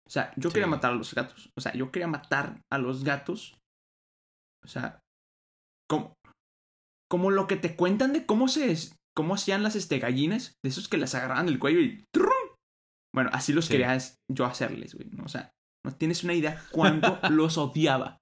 O 0.06 0.10
sea, 0.10 0.32
yo 0.38 0.48
quería 0.48 0.66
matar 0.66 0.92
a 0.92 0.94
los 0.96 1.14
gatos. 1.14 1.50
O 1.56 1.60
sea, 1.60 1.74
yo 1.74 1.92
quería 1.92 2.08
matar 2.08 2.62
a 2.72 2.78
los 2.78 3.04
gatos. 3.04 3.58
O 4.64 4.68
sea, 4.68 5.00
como, 5.88 6.14
como 7.10 7.30
lo 7.30 7.46
que 7.46 7.56
te 7.56 7.76
cuentan 7.76 8.12
de 8.12 8.26
cómo 8.26 8.48
se 8.48 8.74
cómo 9.16 9.34
hacían 9.34 9.64
las 9.64 9.74
este, 9.74 9.98
gallinas, 9.98 10.54
de 10.64 10.70
esos 10.70 10.88
que 10.88 10.96
las 10.96 11.16
agarraban 11.16 11.46
del 11.46 11.58
cuello 11.58 11.80
y 11.80 12.04
¡trum! 12.14 12.30
Bueno, 13.12 13.30
así 13.32 13.52
los 13.52 13.64
Sí. 13.66 13.72
quería 13.72 13.98
yo 14.30 14.44
hacerles, 14.44 14.94
güey. 14.94 15.08
¿no? 15.10 15.24
O 15.24 15.28
sea, 15.28 15.50
no 15.84 15.92
tienes 15.96 16.22
una 16.22 16.34
idea 16.34 16.62
cuánto 16.70 17.18
los 17.30 17.58
odiaba. 17.58 18.18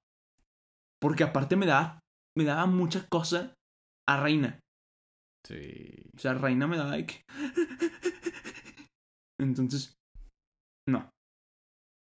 Porque 0.98 1.24
aparte 1.24 1.56
me 1.56 1.66
daba, 1.66 2.00
me 2.36 2.44
daba 2.44 2.64
mucha 2.66 3.06
cosa 3.08 3.54
a 4.08 4.22
Reina. 4.22 4.58
Sí. 5.46 6.08
O 6.16 6.18
sea, 6.18 6.32
Reina 6.34 6.66
me 6.66 6.78
daba 6.78 6.90
like. 6.90 7.22
Entonces, 9.38 9.94
no. 10.88 11.10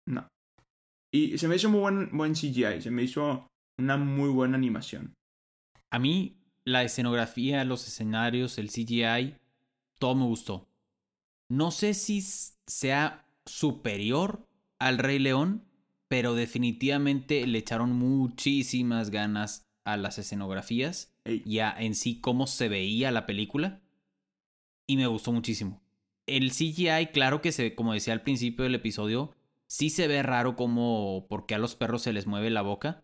No. 0.07 0.29
Y 1.13 1.39
se 1.39 1.49
me 1.49 1.57
hizo 1.57 1.71
muy 1.71 1.81
buen, 1.81 2.17
buen 2.17 2.35
CGI. 2.35 2.83
Se 2.83 2.91
me 2.91 3.03
hizo 3.03 3.49
una 3.79 3.97
muy 3.97 4.31
buena 4.31 4.57
animación. 4.57 5.15
A 5.91 5.99
mí, 5.99 6.37
la 6.65 6.83
escenografía, 6.83 7.65
los 7.65 7.87
escenarios, 7.87 8.59
el 8.59 8.71
CGI, 8.71 9.37
todo 9.99 10.15
me 10.15 10.25
gustó. 10.25 10.69
No 11.49 11.71
sé 11.71 11.95
si 11.95 12.23
sea 12.67 13.27
superior 13.47 14.49
al 14.79 14.99
Rey 14.99 15.19
León, 15.19 15.65
pero 16.09 16.35
definitivamente 16.35 17.47
le 17.47 17.59
echaron 17.59 17.93
muchísimas 17.93 19.11
ganas 19.11 19.67
a 19.85 19.97
las 19.97 20.19
escenografías 20.19 21.15
Ey. 21.25 21.43
y 21.45 21.59
a 21.59 21.75
en 21.79 21.95
sí 21.95 22.21
cómo 22.21 22.47
se 22.47 22.69
veía 22.69 23.11
la 23.11 23.27
película. 23.27 23.83
Y 24.87 24.97
me 24.97 25.07
gustó 25.07 25.33
muchísimo. 25.33 25.83
El 26.27 26.51
CGI, 26.51 27.09
claro 27.13 27.43
que 27.43 27.53
se, 27.53 27.75
como 27.75 27.93
decía 27.93 28.15
al 28.15 28.23
principio 28.23 28.65
del 28.65 28.75
episodio, 28.75 29.35
sí 29.67 29.91
se 29.91 30.09
ve 30.09 30.23
raro 30.23 30.57
como 30.57 31.27
porque 31.29 31.55
a 31.55 31.59
los 31.59 31.75
perros 31.75 32.03
se 32.03 32.13
les 32.13 32.27
mueve 32.27 32.51
la 32.51 32.63
boca. 32.63 33.04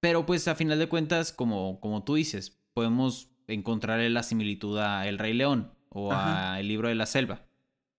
Pero 0.00 0.26
pues 0.26 0.46
a 0.48 0.54
final 0.54 0.78
de 0.78 0.88
cuentas, 0.88 1.32
como, 1.32 1.80
como 1.80 2.04
tú 2.04 2.14
dices, 2.14 2.60
podemos 2.74 3.30
encontrarle 3.48 4.10
la 4.10 4.22
similitud 4.22 4.78
a 4.78 5.06
El 5.08 5.18
Rey 5.18 5.32
León 5.32 5.72
o 5.88 6.12
a 6.12 6.60
El 6.60 6.68
Libro 6.68 6.88
de 6.88 6.94
la 6.94 7.06
Selva. 7.06 7.46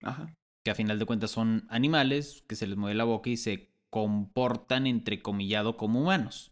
Ajá. 0.02 0.34
Que 0.64 0.72
a 0.72 0.76
final 0.76 1.00
de 1.00 1.06
cuentas 1.06 1.32
son 1.32 1.66
animales 1.70 2.44
que 2.48 2.56
se 2.56 2.68
les 2.68 2.78
mueve 2.78 2.96
la 2.96 3.04
boca 3.06 3.30
y 3.30 3.38
se 3.38 3.72
comportan 3.90 4.86
entrecomillado 4.86 5.78
como 5.78 6.02
humanos. 6.02 6.52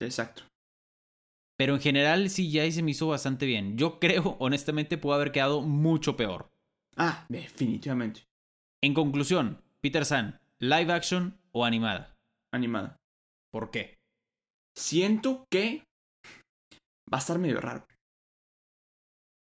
Exacto. 0.00 0.44
Pero 1.56 1.74
en 1.74 1.80
general 1.80 2.30
sí 2.30 2.50
ya 2.50 2.70
se 2.70 2.82
me 2.82 2.90
hizo 2.90 3.08
bastante 3.08 3.46
bien. 3.46 3.76
Yo 3.76 3.98
creo, 3.98 4.36
honestamente, 4.40 4.98
pudo 4.98 5.14
haber 5.14 5.32
quedado 5.32 5.62
mucho 5.62 6.16
peor. 6.16 6.50
Ah, 6.96 7.24
definitivamente. 7.28 8.26
En 8.82 8.94
conclusión, 8.94 9.62
Peter 9.80 10.04
San, 10.04 10.40
live 10.58 10.92
action 10.92 11.38
o 11.52 11.64
animada. 11.64 12.16
Animada. 12.52 13.00
¿Por 13.50 13.70
qué? 13.70 13.98
Siento 14.76 15.44
que 15.50 15.84
va 17.12 17.18
a 17.18 17.20
estar 17.20 17.38
medio 17.38 17.60
raro. 17.60 17.86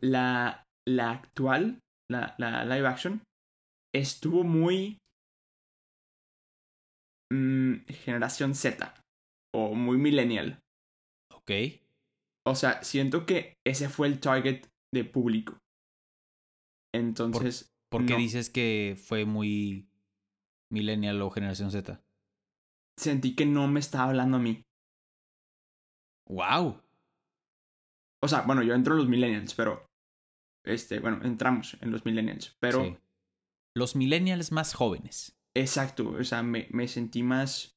La, 0.01 0.63
la 0.87 1.11
actual, 1.11 1.79
la, 2.11 2.35
la 2.39 2.65
live 2.65 2.87
action, 2.87 3.23
estuvo 3.95 4.45
muy 4.45 4.99
mm, 7.33 7.87
generación 8.05 8.55
Z 8.55 9.01
o 9.55 9.75
muy 9.75 9.97
millennial. 9.97 10.61
Ok. 11.33 11.51
O 12.47 12.55
sea, 12.55 12.83
siento 12.83 13.27
que 13.27 13.55
ese 13.67 13.89
fue 13.89 14.09
el 14.09 14.21
target 14.21 14.67
de 14.95 15.05
público. 15.05 15.59
Entonces, 16.95 17.69
¿Por 17.91 18.05
qué 18.05 18.15
No. 18.15 18.19
dices 18.19 18.51
que 18.51 18.97
fue 18.97 19.25
muy 19.25 19.89
millennial 20.73 21.23
o 21.23 21.31
generación 21.31 21.71
Z? 21.71 22.01
sentí 22.99 23.35
que 23.37 23.45
no 23.47 23.69
me 23.69 23.79
estaba 23.81 24.05
hablando 24.09 24.39
a 24.39 24.41
mí. 24.41 24.63
¡Wow! 26.29 26.83
O 28.23 28.29
sea, 28.29 28.43
bueno, 28.43 28.63
yo 28.63 28.75
entro 28.75 28.95
en 28.95 28.99
los 28.99 29.09
millennials, 29.09 29.55
pero 29.55 29.87
este, 30.65 30.99
bueno, 31.01 31.21
entramos 31.25 31.77
en 31.81 31.91
los 31.93 32.05
millennials, 32.05 32.57
pero 32.61 32.85
Sí. 32.85 32.97
Los 33.77 33.95
millennials 33.95 34.53
más 34.53 34.75
jóvenes. 34.75 35.37
exacto, 35.55 36.09
o 36.11 36.25
sea, 36.25 36.43
me, 36.43 36.67
me 36.71 36.89
sentí 36.89 37.23
más 37.23 37.77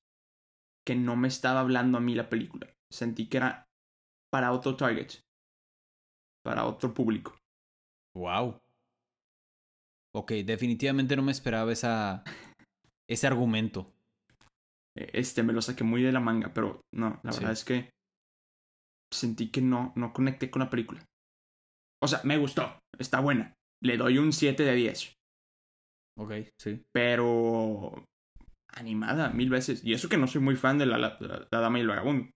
que 0.87 0.95
no 0.95 1.15
me 1.17 1.27
estaba 1.27 1.59
hablando 1.59 1.97
a 1.97 2.01
mí 2.01 2.15
la 2.15 2.29
película. 2.29 2.73
Sentí 2.91 3.27
que 3.27 3.37
era 3.37 3.65
para 4.31 4.51
otro 4.53 4.75
target, 4.77 5.09
para 6.43 6.65
otro 6.65 6.93
público. 6.93 7.37
¡Wow! 8.15 8.59
Ok, 10.15 10.31
definitivamente 10.45 11.15
no 11.15 11.21
me 11.21 11.31
esperaba 11.33 11.71
esa, 11.71 12.23
ese 13.07 13.27
argumento. 13.27 13.91
Eh, 14.97 15.11
Este, 15.13 15.43
me 15.43 15.53
lo 15.53 15.61
saqué 15.61 15.83
muy 15.83 16.01
de 16.01 16.11
la 16.11 16.19
manga, 16.19 16.53
pero 16.53 16.81
no, 16.93 17.19
la 17.23 17.31
Sí. 17.33 17.39
verdad 17.39 17.53
es 17.53 17.65
que 17.65 17.89
sentí 19.13 19.49
que 19.49 19.61
no, 19.61 19.93
no 19.95 20.13
conecté 20.13 20.49
con 20.49 20.61
la 20.61 20.69
película. 20.69 21.03
O 22.01 22.07
sea, 22.07 22.21
me 22.23 22.37
gustó, 22.37 22.79
está 22.97 23.19
buena. 23.19 23.53
Le 23.83 23.97
doy 23.97 24.17
un 24.17 24.31
7 24.33 24.63
de 24.63 24.75
10. 24.75 25.13
Ok, 26.17 26.33
sí. 26.59 26.81
pero 26.93 28.03
animada 28.73 29.29
mil 29.29 29.49
veces. 29.49 29.83
Y 29.85 29.93
eso 29.93 30.09
que 30.09 30.17
no 30.17 30.27
soy 30.27 30.41
muy 30.41 30.55
fan 30.55 30.77
de 30.77 30.85
la, 30.85 30.97
la, 30.97 31.17
la- 31.19 31.47
la 31.51 31.59
Dama 31.59 31.77
y 31.79 31.81
el 31.81 31.87
Vagabundo. 31.87 32.29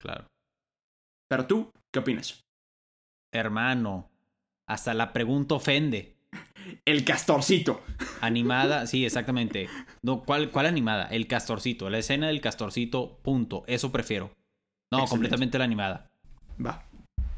Claro. 0.00 0.26
Pero 1.30 1.46
tú, 1.46 1.70
¿qué 1.92 2.00
opinas? 2.00 2.40
Hermano, 3.32 4.10
hasta 4.68 4.94
la 4.94 5.12
pregunta 5.12 5.54
ofende. 5.56 6.14
El 6.84 7.04
castorcito. 7.04 7.82
Animada, 8.20 8.86
sí, 8.86 9.04
exactamente. 9.04 9.68
No, 10.02 10.22
¿cuál, 10.22 10.50
¿cuál 10.50 10.66
animada? 10.66 11.06
El 11.06 11.26
castorcito. 11.26 11.90
La 11.90 11.98
escena 11.98 12.28
del 12.28 12.40
castorcito, 12.40 13.18
punto. 13.22 13.64
Eso 13.66 13.90
prefiero. 13.92 14.30
No, 14.96 15.02
Excelente. 15.04 15.10
completamente 15.10 15.58
la 15.58 15.64
animada. 15.64 16.10
Va. 16.64 16.84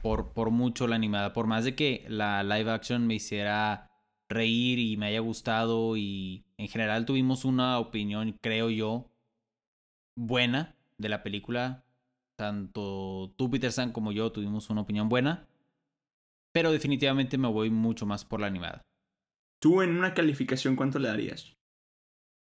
Por, 0.02 0.32
por 0.32 0.50
mucho 0.50 0.86
la 0.86 0.96
animada. 0.96 1.32
Por 1.32 1.46
más 1.46 1.64
de 1.64 1.74
que 1.74 2.04
la 2.08 2.42
live 2.42 2.70
action 2.70 3.06
me 3.06 3.14
hiciera 3.14 3.90
reír 4.28 4.78
y 4.78 4.96
me 4.96 5.06
haya 5.06 5.20
gustado 5.20 5.96
y 5.96 6.44
en 6.58 6.68
general 6.68 7.06
tuvimos 7.06 7.44
una 7.44 7.78
opinión, 7.78 8.38
creo 8.40 8.70
yo, 8.70 9.10
buena 10.16 10.74
de 10.98 11.08
la 11.08 11.22
película. 11.22 11.84
Tanto 12.36 13.32
tú, 13.36 13.50
Peter 13.50 13.72
San, 13.72 13.92
como 13.92 14.12
yo 14.12 14.30
tuvimos 14.32 14.68
una 14.70 14.82
opinión 14.82 15.08
buena. 15.08 15.46
Pero 16.52 16.72
definitivamente 16.72 17.38
me 17.38 17.48
voy 17.48 17.70
mucho 17.70 18.06
más 18.06 18.24
por 18.24 18.40
la 18.40 18.46
animada. 18.46 18.82
Tú 19.60 19.82
en 19.82 19.96
una 19.96 20.14
calificación, 20.14 20.76
¿cuánto 20.76 20.98
le 20.98 21.08
darías? 21.08 21.54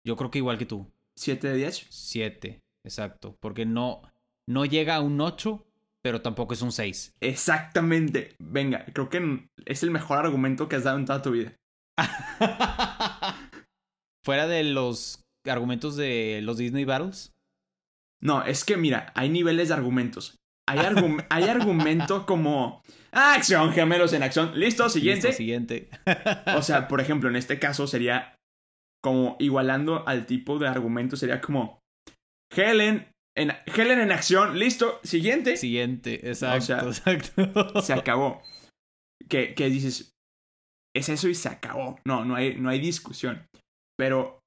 Yo 0.05 0.15
creo 0.15 0.31
que 0.31 0.39
igual 0.39 0.57
que 0.57 0.65
tú. 0.65 0.91
¿7 1.17 1.39
de 1.39 1.55
10? 1.55 1.87
7, 1.89 2.59
exacto. 2.85 3.37
Porque 3.39 3.65
no, 3.65 4.01
no 4.49 4.65
llega 4.65 4.95
a 4.95 5.01
un 5.01 5.21
8, 5.21 5.65
pero 6.01 6.21
tampoco 6.21 6.53
es 6.53 6.61
un 6.61 6.71
6. 6.71 7.13
Exactamente. 7.21 8.35
Venga, 8.39 8.85
creo 8.93 9.09
que 9.09 9.47
es 9.65 9.83
el 9.83 9.91
mejor 9.91 10.17
argumento 10.17 10.67
que 10.67 10.75
has 10.77 10.83
dado 10.83 10.97
en 10.97 11.05
toda 11.05 11.21
tu 11.21 11.31
vida. 11.31 11.53
Fuera 14.25 14.47
de 14.47 14.63
los 14.63 15.23
argumentos 15.47 15.95
de 15.95 16.41
los 16.43 16.57
Disney 16.57 16.85
Battles. 16.85 17.31
No, 18.21 18.43
es 18.43 18.65
que 18.65 18.75
mira, 18.77 19.11
hay 19.15 19.29
niveles 19.29 19.69
de 19.69 19.73
argumentos. 19.75 20.35
Hay, 20.67 20.79
argu- 20.79 21.25
hay 21.29 21.43
argumento 21.45 22.25
como 22.25 22.81
"Ah, 23.11 23.33
acción, 23.35 23.71
gemelos 23.71 24.13
en 24.13 24.23
acción. 24.23 24.59
Listo, 24.59 24.89
siguiente. 24.89 25.27
Listo, 25.27 25.37
siguiente. 25.37 25.89
O 26.55 26.61
sea, 26.61 26.87
por 26.87 27.01
ejemplo, 27.01 27.29
en 27.29 27.35
este 27.35 27.59
caso 27.59 27.87
sería 27.87 28.35
como 29.01 29.37
igualando 29.39 30.05
al 30.07 30.25
tipo 30.25 30.59
de 30.59 30.67
argumento, 30.67 31.15
sería 31.15 31.39
como 31.39 31.79
Helen 32.55 33.07
en, 33.39 33.51
Helen 33.65 33.99
en 33.99 34.11
acción, 34.11 34.59
listo, 34.59 34.99
siguiente. 35.03 35.57
Siguiente, 35.57 36.27
exacto, 36.27 36.87
O 36.87 36.93
sea, 36.93 37.13
exacto. 37.13 37.81
Se 37.81 37.93
acabó. 37.93 38.41
Que, 39.27 39.53
que 39.53 39.69
dices, 39.69 40.11
es 40.95 41.09
eso 41.09 41.27
y 41.27 41.35
se 41.35 41.49
acabó. 41.49 41.99
No, 42.05 42.25
no 42.25 42.35
hay, 42.35 42.55
no 42.55 42.69
hay 42.69 42.79
discusión. 42.79 43.45
Pero 43.97 44.39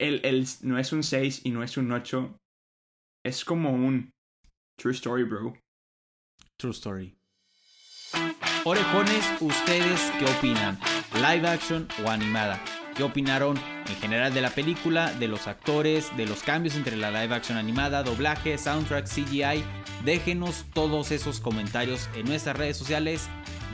el, 0.00 0.20
el, 0.24 0.46
no 0.62 0.78
es 0.78 0.92
un 0.92 1.02
6 1.02 1.42
y 1.44 1.50
no 1.50 1.62
es 1.62 1.76
un 1.76 1.92
8. 1.92 2.36
Es 3.24 3.44
como 3.44 3.72
un 3.72 4.10
true 4.78 4.94
story, 4.94 5.24
bro. 5.24 5.54
True 6.58 6.72
story. 6.72 7.14
Orejones, 8.64 9.24
¿ustedes 9.40 10.12
qué 10.18 10.24
opinan? 10.24 10.78
¿Live 11.14 11.46
action 11.46 11.88
o 12.04 12.08
animada? 12.08 12.60
¿Qué 12.98 13.04
opinaron 13.04 13.56
en 13.88 13.94
general 14.00 14.34
de 14.34 14.40
la 14.40 14.50
película, 14.50 15.12
de 15.12 15.28
los 15.28 15.46
actores, 15.46 16.10
de 16.16 16.26
los 16.26 16.42
cambios 16.42 16.74
entre 16.74 16.96
la 16.96 17.12
live 17.12 17.32
action 17.32 17.56
animada, 17.56 18.02
doblaje, 18.02 18.58
soundtrack, 18.58 19.06
CGI? 19.06 19.62
Déjenos 20.04 20.64
todos 20.74 21.12
esos 21.12 21.38
comentarios 21.38 22.10
en 22.16 22.26
nuestras 22.26 22.56
redes 22.56 22.76
sociales. 22.76 23.28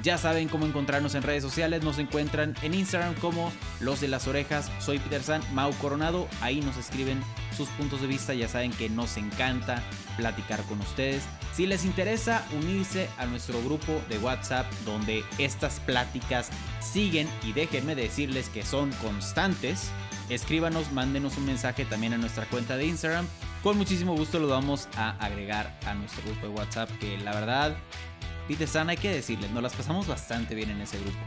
Ya 0.05 0.19
saben 0.19 0.49
cómo 0.49 0.67
encontrarnos 0.67 1.15
en 1.15 1.23
redes 1.23 1.43
sociales. 1.43 1.83
Nos 1.83 1.99
encuentran 1.99 2.55
en 2.61 2.75
Instagram 2.75 3.15
como 3.15 3.51
Los 3.81 4.03
de 4.03 4.09
las 4.09 4.29
Orejas. 4.29 4.71
Soy 4.79 4.99
Peter 4.99 5.23
San, 5.23 5.43
Mau 5.55 5.73
Coronado. 5.79 6.29
Ahí 6.43 6.61
nos 6.61 6.77
escriben 6.77 7.23
sus 7.57 7.71
puntos 7.71 8.03
de 8.03 8.07
vista. 8.07 8.35
Ya 8.35 8.47
saben 8.47 8.71
que 8.71 8.91
nos 8.91 9.17
encanta 9.17 9.83
platicar 10.19 10.63
con 10.65 10.79
ustedes. 10.83 11.23
Si 11.55 11.67
les 11.67 11.87
interesa 11.87 12.47
unirse 12.53 13.09
a 13.17 13.25
nuestro 13.25 13.63
grupo 13.63 13.99
de 14.11 14.19
WhatsApp 14.19 14.71
donde 14.85 15.25
estas 15.39 15.81
pláticas 15.81 16.51
siguen 16.81 17.27
y 17.43 17.55
déjenme 17.55 17.95
decirles 17.95 18.51
que 18.51 18.63
son 18.63 18.91
constantes, 19.01 19.91
escríbanos, 20.29 20.93
mándenos 20.93 21.39
un 21.39 21.47
mensaje 21.47 21.87
también 21.87 22.13
a 22.13 22.19
nuestra 22.19 22.45
cuenta 22.45 22.77
de 22.77 22.85
Instagram. 22.85 23.27
Con 23.63 23.79
muchísimo 23.79 24.15
gusto 24.15 24.39
lo 24.39 24.49
vamos 24.49 24.87
a 24.99 25.13
agregar 25.25 25.79
a 25.87 25.95
nuestro 25.95 26.23
grupo 26.25 26.49
de 26.49 26.53
WhatsApp 26.53 26.91
que 27.01 27.17
la 27.17 27.33
verdad, 27.33 27.75
Peter 28.49 28.69
San, 28.69 28.91
hay 28.91 28.97
que 28.97 29.11
decirles, 29.11 29.51
nos 29.51 29.63
las 29.63 29.75
pasamos 29.75 30.07
bastante 30.07 30.55
bien 30.55 30.71
en 30.71 30.81
ese 30.81 30.99
grupo. 30.99 31.19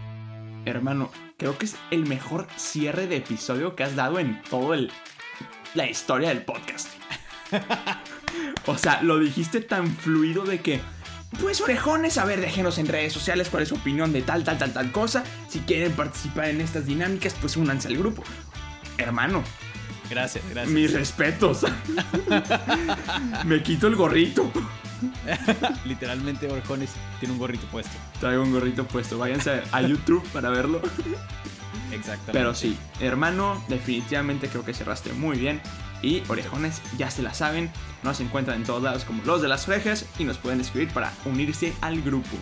Hermano, 0.66 1.12
creo 1.38 1.58
que 1.58 1.66
es 1.66 1.76
el 1.92 2.06
mejor 2.06 2.48
cierre 2.58 3.08
de 3.08 3.18
episodio 3.18 3.76
que 3.76 3.84
has 3.84 3.96
dado 3.96 4.20
en 4.20 4.42
todo 4.50 4.74
el 4.74 4.92
la 5.74 5.90
historia 5.90 6.30
del 6.30 6.44
podcast. 6.44 6.90
o 8.66 8.78
sea, 8.78 9.02
lo 9.02 9.20
dijiste 9.20 9.62
tan 9.62 9.88
fluido 9.88 10.44
de 10.44 10.60
que 10.60 10.82
pues 11.42 11.62
orejones, 11.62 12.18
a 12.18 12.26
ver, 12.26 12.42
déjenos 12.42 12.78
en 12.78 12.88
redes 12.88 13.14
sociales 13.14 13.50
cuál 13.50 13.64
es 13.64 13.70
su 13.70 13.76
opinión 13.76 14.14
de 14.14 14.22
tal, 14.22 14.44
tal, 14.44 14.58
tal, 14.58 14.74
tal 14.74 14.92
cosa. 14.92 15.24
Si 15.50 15.60
quieren 15.60 15.94
participar 15.94 16.50
en 16.50 16.62
estas 16.62 16.86
dinámicas, 16.86 17.36
pues 17.40 17.58
únanse 17.58 17.88
al 17.88 17.98
grupo. 17.98 18.24
Hermano, 18.98 19.44
Gracias, 20.10 20.44
gracias. 20.50 20.74
mis 20.74 20.94
respetos. 20.94 21.66
Me 23.46 23.62
quito 23.62 23.88
el 23.88 23.96
gorrito. 23.96 24.52
Literalmente, 25.86 26.50
Orjones 26.50 26.92
tiene 27.20 27.34
un 27.34 27.40
gorrito 27.40 27.68
puesto. 27.68 27.92
Traigo 28.20 28.44
un 28.44 28.52
gorrito 28.52 28.86
puesto. 28.86 29.18
Váyanse 29.18 29.62
a 29.72 29.82
YouTube 29.82 30.26
para 30.30 30.50
verlo. 30.50 30.82
Exactamente. 31.92 32.32
Pero 32.34 32.54
sí, 32.54 32.78
hermano, 33.00 33.64
definitivamente 33.70 34.48
creo 34.50 34.66
que 34.66 34.74
cerraste 34.74 35.14
muy 35.14 35.38
bien. 35.38 35.62
Y 36.02 36.22
orejones, 36.28 36.82
ya 36.98 37.10
se 37.10 37.24
la 37.24 37.34
saben, 37.34 37.72
nos 38.04 38.20
encuentran 38.20 38.58
en 38.58 38.64
todos 38.66 38.84
lados 38.84 39.04
como 39.04 39.24
los 39.24 39.42
de 39.42 39.48
las 39.48 39.68
orejas 39.68 40.06
y 40.20 40.26
nos 40.26 40.38
pueden 40.38 40.62
escribir 40.62 40.90
para 40.90 41.12
unirse 41.26 41.74
al 41.82 42.02
grupo. 42.04 42.38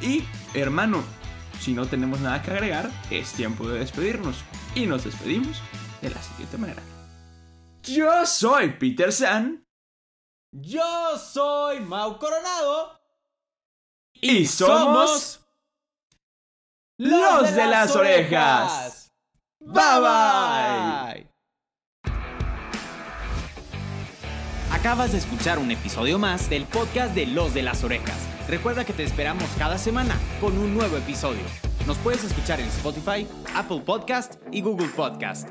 Y 0.00 0.22
hermano, 0.54 1.02
si 1.60 1.72
no 1.72 1.86
tenemos 1.86 2.20
nada 2.20 2.42
que 2.42 2.52
agregar, 2.52 2.90
es 3.10 3.32
tiempo 3.32 3.68
de 3.68 3.80
despedirnos. 3.80 4.36
Y 4.74 4.86
nos 4.86 5.04
despedimos 5.04 5.60
de 6.00 6.10
la 6.10 6.22
siguiente 6.22 6.58
manera. 6.58 6.82
Yo 7.82 8.24
soy 8.26 8.70
Peter 8.70 9.12
San. 9.12 9.65
Yo 10.60 11.18
soy 11.18 11.80
Mau 11.80 12.18
Coronado. 12.18 12.98
Y 14.14 14.46
somos 14.46 15.40
los 16.96 17.54
de 17.54 17.66
las 17.66 17.94
orejas. 17.94 19.12
Bye 19.60 20.00
bye. 20.00 21.30
Acabas 24.72 25.12
de 25.12 25.18
escuchar 25.18 25.58
un 25.58 25.70
episodio 25.70 26.18
más 26.18 26.48
del 26.48 26.64
podcast 26.64 27.14
de 27.14 27.26
Los 27.26 27.52
de 27.52 27.62
las 27.62 27.84
Orejas. 27.84 28.16
Recuerda 28.48 28.86
que 28.86 28.94
te 28.94 29.02
esperamos 29.02 29.48
cada 29.58 29.76
semana 29.76 30.16
con 30.40 30.56
un 30.56 30.74
nuevo 30.74 30.96
episodio. 30.96 31.42
Nos 31.86 31.98
puedes 31.98 32.24
escuchar 32.24 32.60
en 32.60 32.68
Spotify, 32.68 33.28
Apple 33.54 33.80
Podcast 33.80 34.36
y 34.50 34.62
Google 34.62 34.88
Podcast. 34.88 35.50